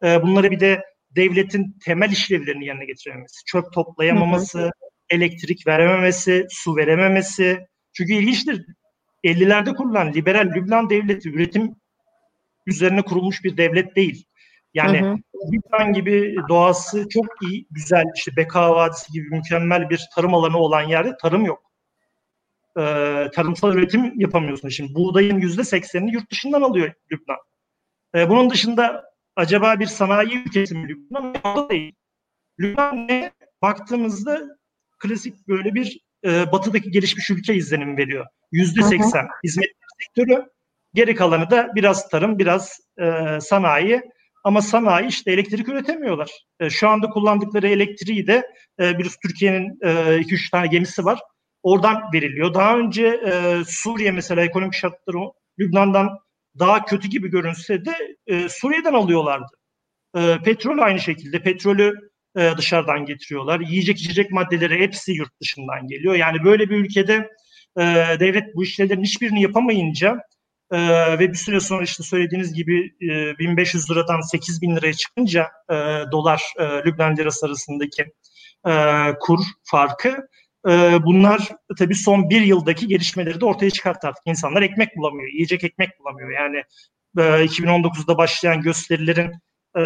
e, 0.05 0.23
bunları 0.23 0.51
bir 0.51 0.61
de 0.61 0.83
devletin 1.17 1.79
temel 1.85 2.11
işlevlerini 2.11 2.67
yerine 2.67 2.85
getirememesi, 2.85 3.45
çöp 3.47 3.73
toplayamaması, 3.73 4.59
hı 4.59 4.65
hı. 4.65 4.71
elektrik 5.11 5.67
verememesi, 5.67 6.47
su 6.51 6.77
verememesi. 6.77 7.59
Çünkü 7.93 8.13
ilginçtir. 8.13 8.67
50'lerde 9.25 9.75
kurulan 9.75 10.13
liberal 10.13 10.53
Lübnan 10.55 10.91
devleti 10.91 11.31
üretim 11.31 11.75
üzerine 12.67 13.03
kurulmuş 13.03 13.45
bir 13.45 13.57
devlet 13.57 13.97
değil. 13.97 14.25
Yani 14.75 15.01
hı 15.01 15.11
hı. 15.11 15.17
Lübnan 15.53 15.93
gibi 15.93 16.37
doğası 16.49 17.09
çok 17.09 17.27
iyi, 17.43 17.67
güzel, 17.71 18.05
işte 18.17 18.37
Beka 18.37 18.75
Vadisi 18.75 19.13
gibi 19.13 19.29
mükemmel 19.29 19.91
bir 19.91 20.09
tarım 20.15 20.35
alanı 20.35 20.59
olan 20.59 20.83
yerde 20.83 21.17
tarım 21.23 21.45
yok. 21.45 21.71
Ee, 22.79 23.27
tarımsal 23.35 23.75
üretim 23.75 24.21
yapamıyorsun. 24.21 24.69
Şimdi 24.69 24.95
buğdayın 24.95 25.39
yüzde 25.39 25.65
seksenini 25.65 26.13
yurt 26.13 26.31
dışından 26.31 26.63
alıyor 26.63 26.93
Lübnan. 27.13 27.39
Ee, 28.15 28.29
bunun 28.29 28.51
dışında 28.51 29.10
acaba 29.41 29.81
bir 29.81 29.87
sanayi 29.87 30.43
ülkesi 30.47 30.75
mi 30.75 30.89
Lübnan? 30.89 31.35
O 31.45 31.69
değil. 31.71 31.93
Lübnan 32.61 33.09
ne? 33.09 33.33
Baktığımızda 33.63 34.41
klasik 34.99 35.49
böyle 35.49 35.75
bir 35.75 36.01
e, 36.25 36.53
batıdaki 36.53 36.91
gelişmiş 36.91 37.31
ülke 37.31 37.55
izlenimi 37.55 37.97
veriyor. 37.97 38.27
Yüzde 38.53 38.83
seksen 38.83 39.29
hizmet 39.45 39.71
sektörü, 39.99 40.47
geri 40.95 41.15
kalanı 41.15 41.51
da 41.51 41.69
biraz 41.75 42.09
tarım, 42.09 42.39
biraz 42.39 42.81
e, 42.99 43.39
sanayi. 43.41 44.03
Ama 44.45 44.63
sanayi 44.63 45.09
işte 45.09 45.33
elektrik 45.33 45.69
üretemiyorlar. 45.69 46.31
E, 46.61 46.71
şu 46.71 46.89
anda 46.89 47.11
kullandıkları 47.11 47.69
elektriği 47.69 48.27
de 48.27 48.51
e, 48.81 48.99
bir 48.99 49.11
Türkiye'nin 49.23 49.79
2-3 49.81 50.35
e, 50.35 50.51
tane 50.53 50.67
gemisi 50.67 51.05
var. 51.05 51.21
Oradan 51.63 52.03
veriliyor. 52.15 52.55
Daha 52.55 52.79
önce 52.79 53.07
e, 53.07 53.65
Suriye 53.67 54.11
mesela 54.11 54.43
ekonomik 54.43 54.75
şartları 54.75 55.19
Lübnan'dan 55.59 56.19
daha 56.59 56.85
kötü 56.85 57.09
gibi 57.09 57.29
görünse 57.31 57.85
de 57.85 58.10
e, 58.31 58.49
Suriye'den 58.49 58.95
alıyorlardı. 58.95 59.53
E, 60.17 60.39
petrol 60.45 60.79
aynı 60.79 61.01
şekilde. 61.01 61.43
Petrolü 61.43 62.11
e, 62.37 62.53
dışarıdan 62.57 63.05
getiriyorlar. 63.05 63.61
Yiyecek 63.61 63.99
içecek 63.99 64.31
maddeleri 64.31 64.79
hepsi 64.79 65.13
yurt 65.13 65.41
dışından 65.41 65.87
geliyor. 65.87 66.15
Yani 66.15 66.45
böyle 66.45 66.71
bir 66.71 66.77
ülkede 66.77 67.29
e, 67.79 67.83
devlet 68.21 68.55
bu 68.55 68.65
işlerin 68.65 69.03
hiçbirini 69.03 69.43
yapamayınca 69.43 70.19
e, 70.71 70.79
ve 71.19 71.29
bir 71.29 71.37
süre 71.37 71.61
sonra 71.61 71.83
işte 71.83 72.03
söylediğiniz 72.03 72.55
gibi 72.55 72.93
e, 73.03 73.39
1500 73.39 73.91
liradan 73.91 74.21
8000 74.21 74.77
liraya 74.77 74.93
çıkınca 74.93 75.49
e, 75.71 75.75
dolar 76.13 76.43
e, 76.59 76.65
Lübnan 76.65 77.17
lirası 77.17 77.47
arasındaki 77.47 78.03
e, 78.67 78.73
kur 79.21 79.41
farkı 79.65 80.29
e, 80.69 80.99
bunlar 81.03 81.49
tabii 81.79 81.95
son 81.95 82.31
bir 82.31 82.41
yıldaki 82.41 82.89
gelişmeleri 82.89 83.41
de 83.41 83.45
ortaya 83.45 83.71
çıkarttı 83.71 84.09
artık. 84.09 84.23
İnsanlar 84.27 84.63
ekmek 84.63 84.97
bulamıyor, 84.97 85.29
yiyecek 85.29 85.65
ekmek 85.65 86.01
bulamıyor. 86.01 86.31
Yani 86.31 86.63
e, 87.19 87.21
2019'da 87.21 88.19
başlayan 88.19 88.61
gösterilerin 88.61 89.33
e, 89.79 89.83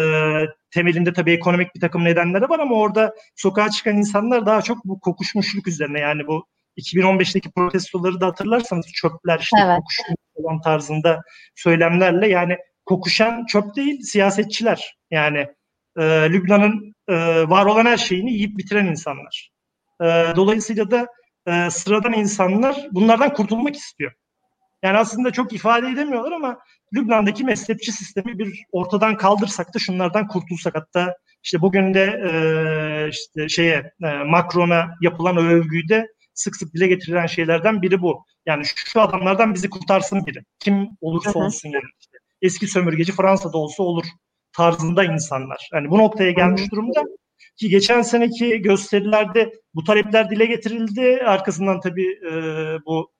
temelinde 0.71 1.13
tabii 1.13 1.33
ekonomik 1.33 1.75
bir 1.75 1.79
takım 1.79 2.03
nedenleri 2.03 2.49
var 2.49 2.59
ama 2.59 2.75
orada 2.75 3.15
sokağa 3.35 3.69
çıkan 3.69 3.97
insanlar 3.97 4.45
daha 4.45 4.61
çok 4.61 4.85
bu 4.85 4.99
kokuşmuşluk 4.99 5.67
üzerine 5.67 5.99
yani 5.99 6.27
bu 6.27 6.45
2015'teki 6.77 7.51
protestoları 7.51 8.21
da 8.21 8.27
hatırlarsanız 8.27 8.85
çöpler 8.93 9.39
işte 9.39 9.57
evet. 9.65 9.77
kokuşmuş 9.77 10.17
olan 10.35 10.61
tarzında 10.61 11.21
söylemlerle 11.55 12.29
yani 12.29 12.57
kokuşan 12.85 13.45
çöp 13.45 13.75
değil 13.75 14.01
siyasetçiler 14.01 14.97
yani 15.11 15.47
e, 15.97 16.03
Lübnan'ın 16.03 16.95
e, 17.07 17.15
var 17.49 17.65
olan 17.65 17.85
her 17.85 17.97
şeyini 17.97 18.33
yiyip 18.33 18.57
bitiren 18.57 18.85
insanlar. 18.85 19.51
E, 20.01 20.05
dolayısıyla 20.35 20.91
da 20.91 21.07
e, 21.47 21.69
sıradan 21.69 22.13
insanlar 22.13 22.87
bunlardan 22.91 23.33
kurtulmak 23.33 23.75
istiyor. 23.75 24.11
Yani 24.83 24.97
aslında 24.97 25.31
çok 25.31 25.53
ifade 25.53 25.87
edemiyorlar 25.87 26.31
ama 26.31 26.57
Lübnan'daki 26.93 27.43
mezhepçi 27.43 27.91
sistemi 27.91 28.39
bir 28.39 28.63
ortadan 28.71 29.17
kaldırsak 29.17 29.73
da 29.73 29.79
şunlardan 29.79 30.27
kurtulsak 30.27 30.75
hatta 30.75 31.15
işte 31.43 31.61
bugün 31.61 31.93
de 31.93 32.03
e, 32.03 33.09
işte 33.09 33.49
şeye 33.49 33.91
e, 34.03 34.23
Macron'a 34.23 34.89
yapılan 35.01 35.37
övgüyü 35.37 35.89
de 35.89 36.07
sık 36.33 36.55
sık 36.55 36.73
dile 36.73 36.87
getirilen 36.87 37.25
şeylerden 37.25 37.81
biri 37.81 38.01
bu. 38.01 38.25
Yani 38.45 38.63
şu 38.65 39.01
adamlardan 39.01 39.53
bizi 39.53 39.69
kurtarsın 39.69 40.25
biri. 40.25 40.43
Kim 40.59 40.87
olursa 41.01 41.39
olsun 41.39 41.69
yani. 41.69 41.83
İşte 41.99 42.17
eski 42.41 42.67
sömürgeci 42.67 43.11
Fransa'da 43.11 43.57
olsa 43.57 43.83
olur 43.83 44.05
tarzında 44.53 45.03
insanlar. 45.03 45.69
Yani 45.73 45.89
bu 45.89 45.97
noktaya 45.97 46.31
gelmiş 46.31 46.71
durumda 46.71 47.03
ki 47.57 47.69
geçen 47.69 48.01
seneki 48.01 48.61
gösterilerde 48.61 49.53
bu 49.75 49.83
talepler 49.83 50.29
dile 50.29 50.45
getirildi. 50.45 51.21
Arkasından 51.25 51.79
tabii 51.79 52.19
e, 52.31 52.33
bu 52.85 53.14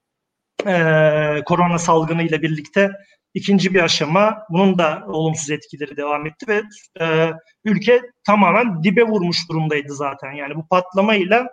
e, 0.67 1.43
korona 1.45 1.77
salgını 1.77 2.23
ile 2.23 2.41
birlikte 2.41 2.91
ikinci 3.33 3.73
bir 3.73 3.83
aşama 3.83 4.37
bunun 4.49 4.77
da 4.77 5.03
olumsuz 5.07 5.49
etkileri 5.49 5.97
devam 5.97 6.25
etti 6.27 6.45
ve 6.47 6.63
e, 7.01 7.31
ülke 7.65 8.01
tamamen 8.25 8.83
dibe 8.83 9.03
vurmuş 9.03 9.49
durumdaydı 9.49 9.93
zaten. 9.93 10.31
Yani 10.31 10.55
bu 10.55 10.67
patlamayla 10.67 11.47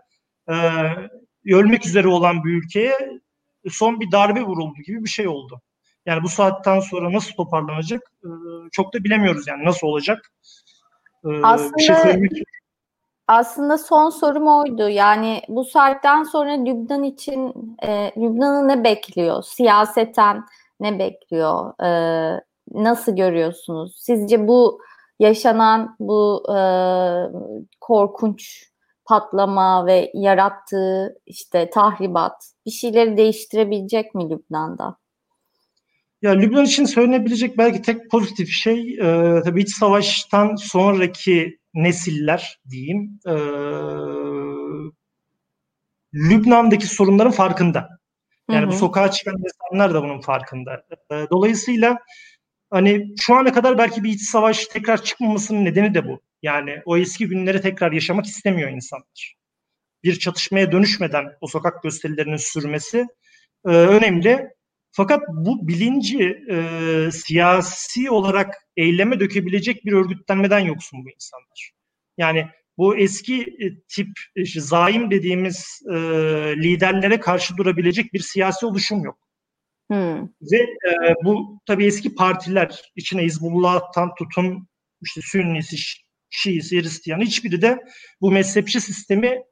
e, 0.49 0.55
ölmek 1.47 1.87
üzere 1.87 2.09
olan 2.09 2.45
bir 2.45 2.51
ülkeye 2.51 2.93
son 3.71 4.01
bir 4.01 4.13
darbe 4.13 4.43
vuruldu 4.43 4.79
gibi 4.87 5.05
bir 5.05 5.09
şey 5.09 5.29
oldu. 5.29 5.61
Yani 6.07 6.23
bu 6.23 6.29
saatten 6.29 6.81
sonra 6.81 7.13
nasıl 7.13 7.35
toparlanacak 7.35 8.03
e, 8.25 8.29
çok 8.73 8.95
da 8.95 9.05
bilemiyoruz 9.05 9.47
yani 9.47 9.65
nasıl 9.65 9.87
olacak. 9.87 10.33
E, 11.25 11.29
aslında, 11.43 11.77
bir 11.77 11.83
şey 11.83 11.97
söylemek 11.97 12.33
aslında 13.33 13.79
son 13.79 14.11
sorum 14.11 14.49
oydu. 14.49 14.89
Yani 14.89 15.43
bu 15.49 15.65
saatten 15.65 16.23
sonra 16.23 16.51
Lübnan 16.51 17.03
için 17.03 17.53
e, 17.83 18.13
Lübnan'ı 18.17 18.69
ne 18.69 18.85
bekliyor? 18.85 19.43
Siyaseten 19.43 20.45
ne 20.81 20.99
bekliyor? 20.99 21.85
E, 21.85 21.91
nasıl 22.73 23.17
görüyorsunuz? 23.17 23.97
Sizce 23.99 24.49
bu 24.49 24.81
yaşanan 25.19 25.97
bu 26.01 26.43
e, 26.49 26.59
korkunç 27.81 28.69
patlama 29.05 29.87
ve 29.87 30.11
yarattığı 30.15 31.19
işte 31.27 31.71
tahribat 31.71 32.53
bir 32.67 32.71
şeyleri 32.71 33.17
değiştirebilecek 33.17 34.15
mi 34.15 34.31
Lübnan'da? 34.31 34.97
Ya 36.23 36.33
Lübnan 36.33 36.65
için 36.65 36.85
söylenebilecek 36.85 37.59
belki 37.59 37.83
tek 37.83 38.11
pozitif 38.11 38.49
şey 38.49 38.95
e, 38.95 39.41
tabii 39.45 39.63
iç 39.63 39.77
savaştan 39.77 40.55
sonraki 40.57 41.62
nesiller 41.75 42.61
diyeyim 42.71 43.21
e, 43.27 43.35
Lübnan'daki 46.15 46.87
sorunların 46.87 47.33
farkında. 47.33 47.89
Yani 48.51 48.63
hı 48.63 48.67
hı. 48.67 48.71
bu 48.71 48.77
sokağa 48.77 49.11
çıkan 49.11 49.37
insanlar 49.39 49.95
da 49.95 50.03
bunun 50.03 50.21
farkında. 50.21 50.85
E, 51.11 51.27
dolayısıyla 51.31 51.99
hani 52.71 53.15
şu 53.21 53.35
ana 53.35 53.53
kadar 53.53 53.79
belki 53.79 54.05
bir 54.05 54.11
iç 54.11 54.23
savaş 54.23 54.67
tekrar 54.67 55.03
çıkmamasının 55.03 55.65
nedeni 55.65 55.95
de 55.95 56.09
bu. 56.09 56.21
Yani 56.43 56.83
o 56.85 56.97
eski 56.97 57.29
günleri 57.29 57.61
tekrar 57.61 57.93
yaşamak 57.93 58.27
istemiyor 58.27 58.71
insanlar. 58.71 59.37
Bir 60.05 60.19
çatışmaya 60.19 60.73
dönüşmeden 60.73 61.25
o 61.41 61.47
sokak 61.47 61.83
gösterilerinin 61.83 62.37
sürmesi 62.37 63.07
e, 63.67 63.69
önemli. 63.69 64.49
Fakat 64.93 65.23
bu 65.29 65.69
bilinci 65.69 66.45
e, 66.51 67.09
siyasi 67.13 68.11
olarak 68.11 68.55
eyleme 68.77 69.21
dökebilecek 69.21 69.85
bir 69.85 69.93
örgütlenmeden 69.93 70.59
yoksun 70.59 71.05
bu 71.05 71.11
insanlar. 71.11 71.73
Yani 72.19 72.49
bu 72.79 72.97
eski 72.97 73.43
e, 73.43 73.81
tip 73.89 74.09
işte, 74.37 74.61
zaim 74.61 75.11
dediğimiz 75.11 75.81
e, 75.91 75.97
liderlere 76.57 77.21
karşı 77.21 77.57
durabilecek 77.57 78.13
bir 78.13 78.21
siyasi 78.21 78.67
oluşum 78.67 79.05
yok. 79.05 79.19
Hmm. 79.91 80.23
Ve 80.23 80.59
e, 80.59 81.15
bu 81.25 81.61
tabii 81.67 81.87
eski 81.87 82.15
partiler 82.15 82.93
içine 82.97 83.23
Hizbullah'tan 83.23 84.15
tutun 84.15 84.69
işte 85.03 85.21
Sünnisi, 85.25 85.77
Şiisi, 86.31 86.83
Hristiyan 86.83 87.21
hiçbiri 87.21 87.63
de 87.63 87.85
bu 88.21 88.31
mezhepçi 88.31 88.81
sistemi 88.81 89.43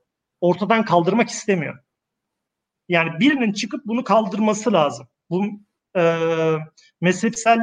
ortadan 0.41 0.85
kaldırmak 0.85 1.29
istemiyor. 1.29 1.79
Yani 2.89 3.21
birinin 3.21 3.53
çıkıp 3.53 3.87
bunu 3.87 4.05
kaldırması 4.05 4.73
lazım. 4.73 5.09
Bu 5.31 5.47
e, 5.97 6.03
mezhepsel 7.01 7.59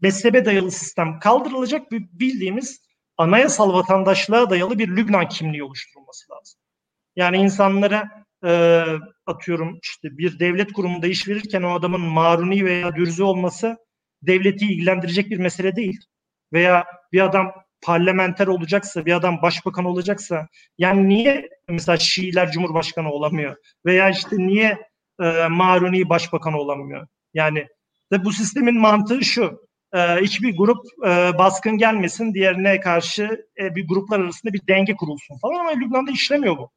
mezhebe 0.00 0.44
dayalı 0.44 0.70
sistem 0.70 1.18
kaldırılacak 1.18 1.92
bir 1.92 2.08
bildiğimiz 2.12 2.80
anayasal 3.16 3.72
vatandaşlığa 3.72 4.50
dayalı 4.50 4.78
bir 4.78 4.88
Lübnan 4.88 5.28
kimliği 5.28 5.64
oluşturulması 5.64 6.32
lazım. 6.32 6.60
Yani 7.16 7.36
insanlara 7.36 8.24
e, 8.44 8.84
atıyorum 9.26 9.78
işte 9.82 10.18
bir 10.18 10.38
devlet 10.38 10.72
kurumunda 10.72 11.06
iş 11.06 11.28
verirken 11.28 11.62
o 11.62 11.74
adamın 11.74 12.00
maruni 12.00 12.64
veya 12.64 12.96
dürzü 12.96 13.22
olması 13.22 13.76
devleti 14.22 14.66
ilgilendirecek 14.66 15.30
bir 15.30 15.38
mesele 15.38 15.76
değil. 15.76 16.00
Veya 16.52 16.86
bir 17.12 17.20
adam 17.20 17.52
parlamenter 17.82 18.46
olacaksa, 18.46 19.06
bir 19.06 19.12
adam 19.12 19.42
başbakan 19.42 19.84
olacaksa 19.84 20.48
yani 20.78 21.08
niye 21.08 21.48
mesela 21.68 21.98
Şiiler 21.98 22.50
cumhurbaşkanı 22.50 23.12
olamıyor? 23.12 23.56
Veya 23.86 24.10
işte 24.10 24.36
niye 24.38 24.89
e, 25.20 25.48
Maruni 25.48 26.08
başbakan 26.08 26.52
olamıyor? 26.52 27.06
Yani 27.34 27.66
de 28.12 28.24
bu 28.24 28.32
sistemin 28.32 28.78
mantığı 28.78 29.24
şu. 29.24 29.70
E, 29.94 29.98
hiçbir 29.98 30.56
grup 30.56 30.86
e, 31.06 31.38
baskın 31.38 31.78
gelmesin, 31.78 32.34
diğerine 32.34 32.80
karşı 32.80 33.46
e, 33.60 33.74
bir 33.74 33.88
gruplar 33.88 34.20
arasında 34.20 34.52
bir 34.52 34.60
denge 34.68 34.96
kurulsun 34.96 35.38
falan 35.38 35.60
ama 35.60 35.70
Lübnan'da 35.70 36.10
işlemiyor 36.10 36.58
bu. 36.58 36.70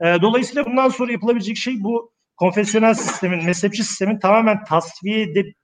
E, 0.00 0.22
dolayısıyla 0.22 0.66
bundan 0.66 0.88
sonra 0.88 1.12
yapılabilecek 1.12 1.56
şey 1.56 1.82
bu 1.84 2.12
konfesyonel 2.36 2.94
sistemin, 2.94 3.44
mezhepçi 3.44 3.84
sistemin 3.84 4.18
tamamen 4.18 4.64
tasfiye 4.64 5.22
edip 5.22 5.56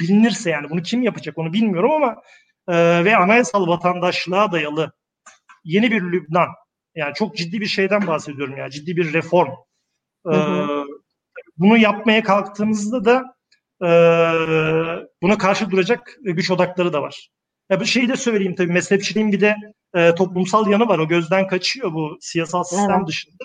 bilinirse 0.00 0.50
yani 0.50 0.70
bunu 0.70 0.82
kim 0.82 1.02
yapacak 1.02 1.38
onu 1.38 1.52
bilmiyorum 1.52 1.90
ama 1.90 2.22
e, 2.68 3.04
ve 3.04 3.16
anayasal 3.16 3.68
vatandaşlığa 3.68 4.52
dayalı 4.52 4.92
yeni 5.64 5.90
bir 5.90 6.02
Lübnan 6.02 6.48
yani 6.94 7.14
çok 7.14 7.36
ciddi 7.36 7.60
bir 7.60 7.66
şeyden 7.66 8.06
bahsediyorum 8.06 8.56
ya 8.56 8.70
ciddi 8.70 8.96
bir 8.96 9.12
reform. 9.12 9.50
E, 10.32 10.34
bunu 11.56 11.78
yapmaya 11.78 12.22
kalktığımızda 12.22 13.04
da 13.04 13.34
e, 13.82 13.88
buna 15.22 15.38
karşı 15.38 15.70
duracak 15.70 16.16
güç 16.22 16.50
odakları 16.50 16.92
da 16.92 17.02
var. 17.02 17.30
Ya 17.70 17.80
bir 17.80 17.84
şeyi 17.84 18.08
de 18.08 18.16
söyleyeyim 18.16 18.54
tabii 18.54 18.72
mezhepçiliğin 18.72 19.32
bir 19.32 19.40
de 19.40 19.56
e, 19.94 20.14
toplumsal 20.14 20.70
yanı 20.70 20.88
var. 20.88 20.98
O 20.98 21.08
gözden 21.08 21.46
kaçıyor 21.46 21.92
bu 21.92 22.18
siyasal 22.20 22.64
sistem 22.64 22.96
evet. 22.98 23.08
dışında. 23.08 23.44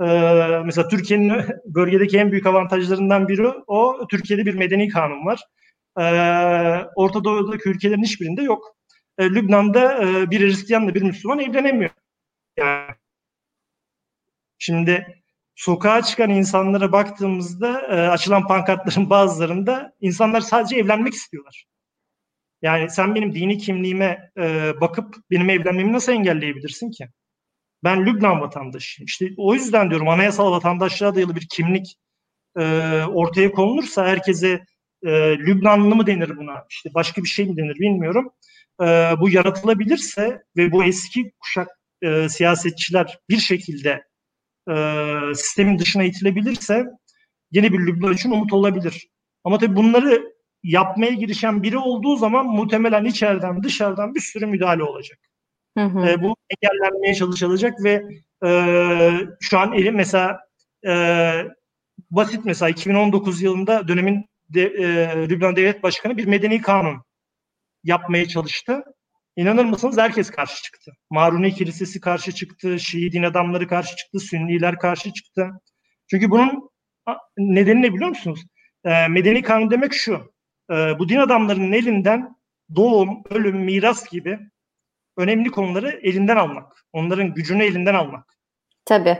E, 0.00 0.06
mesela 0.64 0.88
Türkiye'nin 0.88 1.44
bölgedeki 1.64 2.18
en 2.18 2.32
büyük 2.32 2.46
avantajlarından 2.46 3.28
biri 3.28 3.48
o 3.66 4.06
Türkiye'de 4.10 4.46
bir 4.46 4.54
medeni 4.54 4.88
kanun 4.88 5.26
var. 5.26 5.40
E, 6.00 6.04
Orta 6.96 7.24
Doğu'daki 7.24 7.68
ülkelerin 7.68 8.02
hiçbirinde 8.02 8.42
yok. 8.42 8.76
E, 9.18 9.30
Lübnan'da 9.30 10.04
e, 10.04 10.30
bir 10.30 10.40
Hristiyanla 10.40 10.94
bir 10.94 11.02
Müslüman 11.02 11.38
evlenemiyor. 11.38 11.90
Yani 12.56 12.94
şimdi 14.58 15.23
sokağa 15.54 16.02
çıkan 16.02 16.30
insanlara 16.30 16.92
baktığımızda 16.92 17.80
e, 17.80 18.08
açılan 18.08 18.46
pankartların 18.46 19.10
bazılarında 19.10 19.92
insanlar 20.00 20.40
sadece 20.40 20.76
evlenmek 20.76 21.14
istiyorlar. 21.14 21.66
Yani 22.62 22.90
sen 22.90 23.14
benim 23.14 23.34
dini 23.34 23.58
kimliğime 23.58 24.30
e, 24.38 24.72
bakıp 24.80 25.16
benim 25.30 25.50
evlenmemi 25.50 25.92
nasıl 25.92 26.12
engelleyebilirsin 26.12 26.90
ki? 26.90 27.08
Ben 27.84 28.06
Lübnan 28.06 28.40
vatandaşıyım. 28.40 29.06
İşte 29.06 29.30
o 29.36 29.54
yüzden 29.54 29.90
diyorum 29.90 30.08
anayasal 30.08 30.52
vatandaşlığa 30.52 31.14
dayalı 31.14 31.36
bir 31.36 31.48
kimlik 31.50 31.96
e, 32.58 32.62
ortaya 33.04 33.52
konulursa 33.52 34.06
herkese 34.06 34.64
e, 35.02 35.38
Lübnanlı 35.38 35.94
mı 35.94 36.06
denir 36.06 36.36
buna? 36.36 36.64
İşte 36.70 36.90
başka 36.94 37.22
bir 37.22 37.28
şey 37.28 37.46
mi 37.46 37.56
denir 37.56 37.74
bilmiyorum. 37.74 38.32
E, 38.80 38.84
bu 39.20 39.30
yaratılabilirse 39.30 40.42
ve 40.56 40.72
bu 40.72 40.84
eski 40.84 41.32
kuşak 41.40 41.68
e, 42.02 42.28
siyasetçiler 42.28 43.18
bir 43.30 43.38
şekilde 43.38 44.04
e, 44.70 44.74
sistemin 45.34 45.78
dışına 45.78 46.04
itilebilirse 46.04 46.84
yeni 47.50 47.72
bir 47.72 47.78
Lübnan 47.78 48.12
için 48.12 48.30
umut 48.30 48.52
olabilir. 48.52 49.08
Ama 49.44 49.58
tabii 49.58 49.76
bunları 49.76 50.34
yapmaya 50.62 51.12
girişen 51.12 51.62
biri 51.62 51.78
olduğu 51.78 52.16
zaman 52.16 52.46
muhtemelen 52.46 53.04
içeriden 53.04 53.62
dışarıdan 53.62 54.14
bir 54.14 54.20
sürü 54.20 54.46
müdahale 54.46 54.82
olacak. 54.82 55.18
Hı 55.78 55.84
hı. 55.84 56.06
E, 56.06 56.22
bu 56.22 56.36
engellenmeye 56.50 57.14
çalışılacak 57.14 57.84
ve 57.84 58.02
e, 58.46 58.50
şu 59.40 59.58
an 59.58 59.72
elim 59.72 59.94
mesela 59.94 60.40
e, 60.86 60.92
basit 62.10 62.44
mesela 62.44 62.68
2019 62.68 63.42
yılında 63.42 63.88
dönemin 63.88 64.24
de, 64.48 64.62
e, 64.62 65.08
Lübnan 65.28 65.56
Devlet 65.56 65.82
Başkanı 65.82 66.16
bir 66.16 66.26
medeni 66.26 66.60
kanun 66.60 67.02
yapmaya 67.84 68.28
çalıştı. 68.28 68.82
İnanır 69.36 69.64
mısınız 69.64 69.98
herkes 69.98 70.30
karşı 70.30 70.62
çıktı. 70.62 70.92
Maruni 71.10 71.54
Kilisesi 71.54 72.00
karşı 72.00 72.32
çıktı, 72.32 72.80
Şii 72.80 73.12
din 73.12 73.22
adamları 73.22 73.68
karşı 73.68 73.96
çıktı, 73.96 74.20
Sünniler 74.20 74.78
karşı 74.78 75.12
çıktı. 75.12 75.50
Çünkü 76.10 76.30
bunun 76.30 76.70
nedeni 77.38 77.82
ne 77.82 77.94
biliyor 77.94 78.08
musunuz? 78.08 78.40
E, 78.84 79.08
medeni 79.08 79.42
kanun 79.42 79.70
demek 79.70 79.94
şu. 79.94 80.34
E, 80.70 80.74
bu 80.74 81.08
din 81.08 81.18
adamlarının 81.18 81.72
elinden 81.72 82.36
doğum, 82.76 83.22
ölüm, 83.30 83.56
miras 83.56 84.10
gibi 84.10 84.38
önemli 85.16 85.50
konuları 85.50 86.00
elinden 86.02 86.36
almak. 86.36 86.86
Onların 86.92 87.34
gücünü 87.34 87.64
elinden 87.64 87.94
almak. 87.94 88.38
Tabii. 88.84 89.18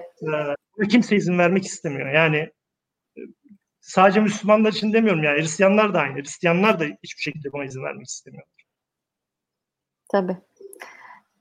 E, 0.85 0.89
kimse 0.89 1.17
izin 1.17 1.39
vermek 1.39 1.65
istemiyor. 1.65 2.11
Yani 2.11 2.37
e, 3.17 3.21
sadece 3.81 4.21
Müslümanlar 4.21 4.73
için 4.73 4.93
demiyorum 4.93 5.23
ya. 5.23 5.33
Hristiyanlar 5.33 5.95
da 5.95 6.01
aynı. 6.01 6.15
Hristiyanlar 6.19 6.81
da 6.81 6.85
hiçbir 6.85 7.23
şekilde 7.23 7.53
buna 7.53 7.65
izin 7.65 7.83
vermek 7.83 8.07
istemiyor. 8.07 8.45
Tabii. 10.15 10.37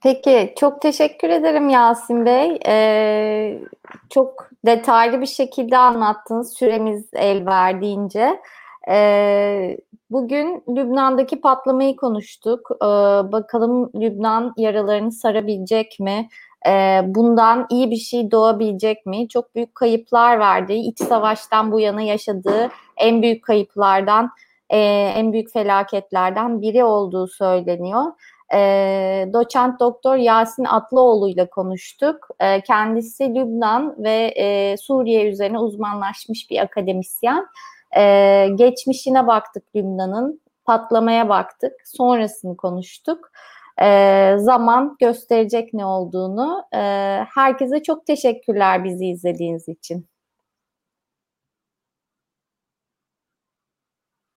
Peki 0.02 0.54
çok 0.58 0.82
teşekkür 0.82 1.28
ederim 1.28 1.68
Yasin 1.68 2.26
Bey. 2.26 2.58
Ee, 2.66 3.60
çok 4.10 4.50
detaylı 4.66 5.20
bir 5.20 5.26
şekilde 5.26 5.78
anlattınız 5.78 6.54
süremiz 6.54 7.08
el 7.12 7.46
verdiğince. 7.46 8.40
Ee, 8.88 9.76
bugün 10.10 10.62
Lübnan'daki 10.68 11.40
patlamayı 11.40 11.96
konuştuk. 11.96 12.68
Ee, 12.82 12.86
bakalım 13.32 13.90
Lübnan 13.94 14.54
yaralarını 14.56 15.12
sarabilecek 15.12 16.00
mi? 16.00 16.28
Ee, 16.66 17.00
bundan 17.04 17.66
iyi 17.70 17.90
bir 17.90 17.96
şey 17.96 18.30
doğabilecek 18.30 19.06
mi? 19.06 19.28
Çok 19.28 19.54
büyük 19.54 19.74
kayıplar 19.74 20.38
verdi. 20.38 20.72
İç 20.72 20.98
savaştan 20.98 21.72
bu 21.72 21.80
yana 21.80 22.02
yaşadığı 22.02 22.70
en 22.96 23.22
büyük 23.22 23.44
kayıplardan, 23.44 24.30
e, 24.70 24.78
en 25.16 25.32
büyük 25.32 25.52
felaketlerden 25.52 26.62
biri 26.62 26.84
olduğu 26.84 27.26
söyleniyor 27.26 28.04
e, 28.54 29.28
doçent 29.32 29.80
doktor 29.80 30.16
Yasin 30.16 30.64
Atlıoğlu 30.64 31.28
ile 31.28 31.50
konuştuk. 31.50 32.28
E, 32.40 32.60
kendisi 32.60 33.34
Lübnan 33.34 33.94
ve 33.98 34.34
e, 34.36 34.76
Suriye 34.76 35.30
üzerine 35.30 35.58
uzmanlaşmış 35.58 36.50
bir 36.50 36.58
akademisyen. 36.58 37.46
E, 37.96 38.48
geçmişine 38.54 39.26
baktık 39.26 39.64
Lübnan'ın, 39.76 40.40
patlamaya 40.64 41.28
baktık, 41.28 41.72
sonrasını 41.84 42.56
konuştuk. 42.56 43.30
E, 43.82 44.34
zaman 44.38 44.96
gösterecek 45.00 45.74
ne 45.74 45.86
olduğunu. 45.86 46.64
E, 46.72 46.78
herkese 47.34 47.82
çok 47.82 48.06
teşekkürler 48.06 48.84
bizi 48.84 49.06
izlediğiniz 49.06 49.68
için. 49.68 50.06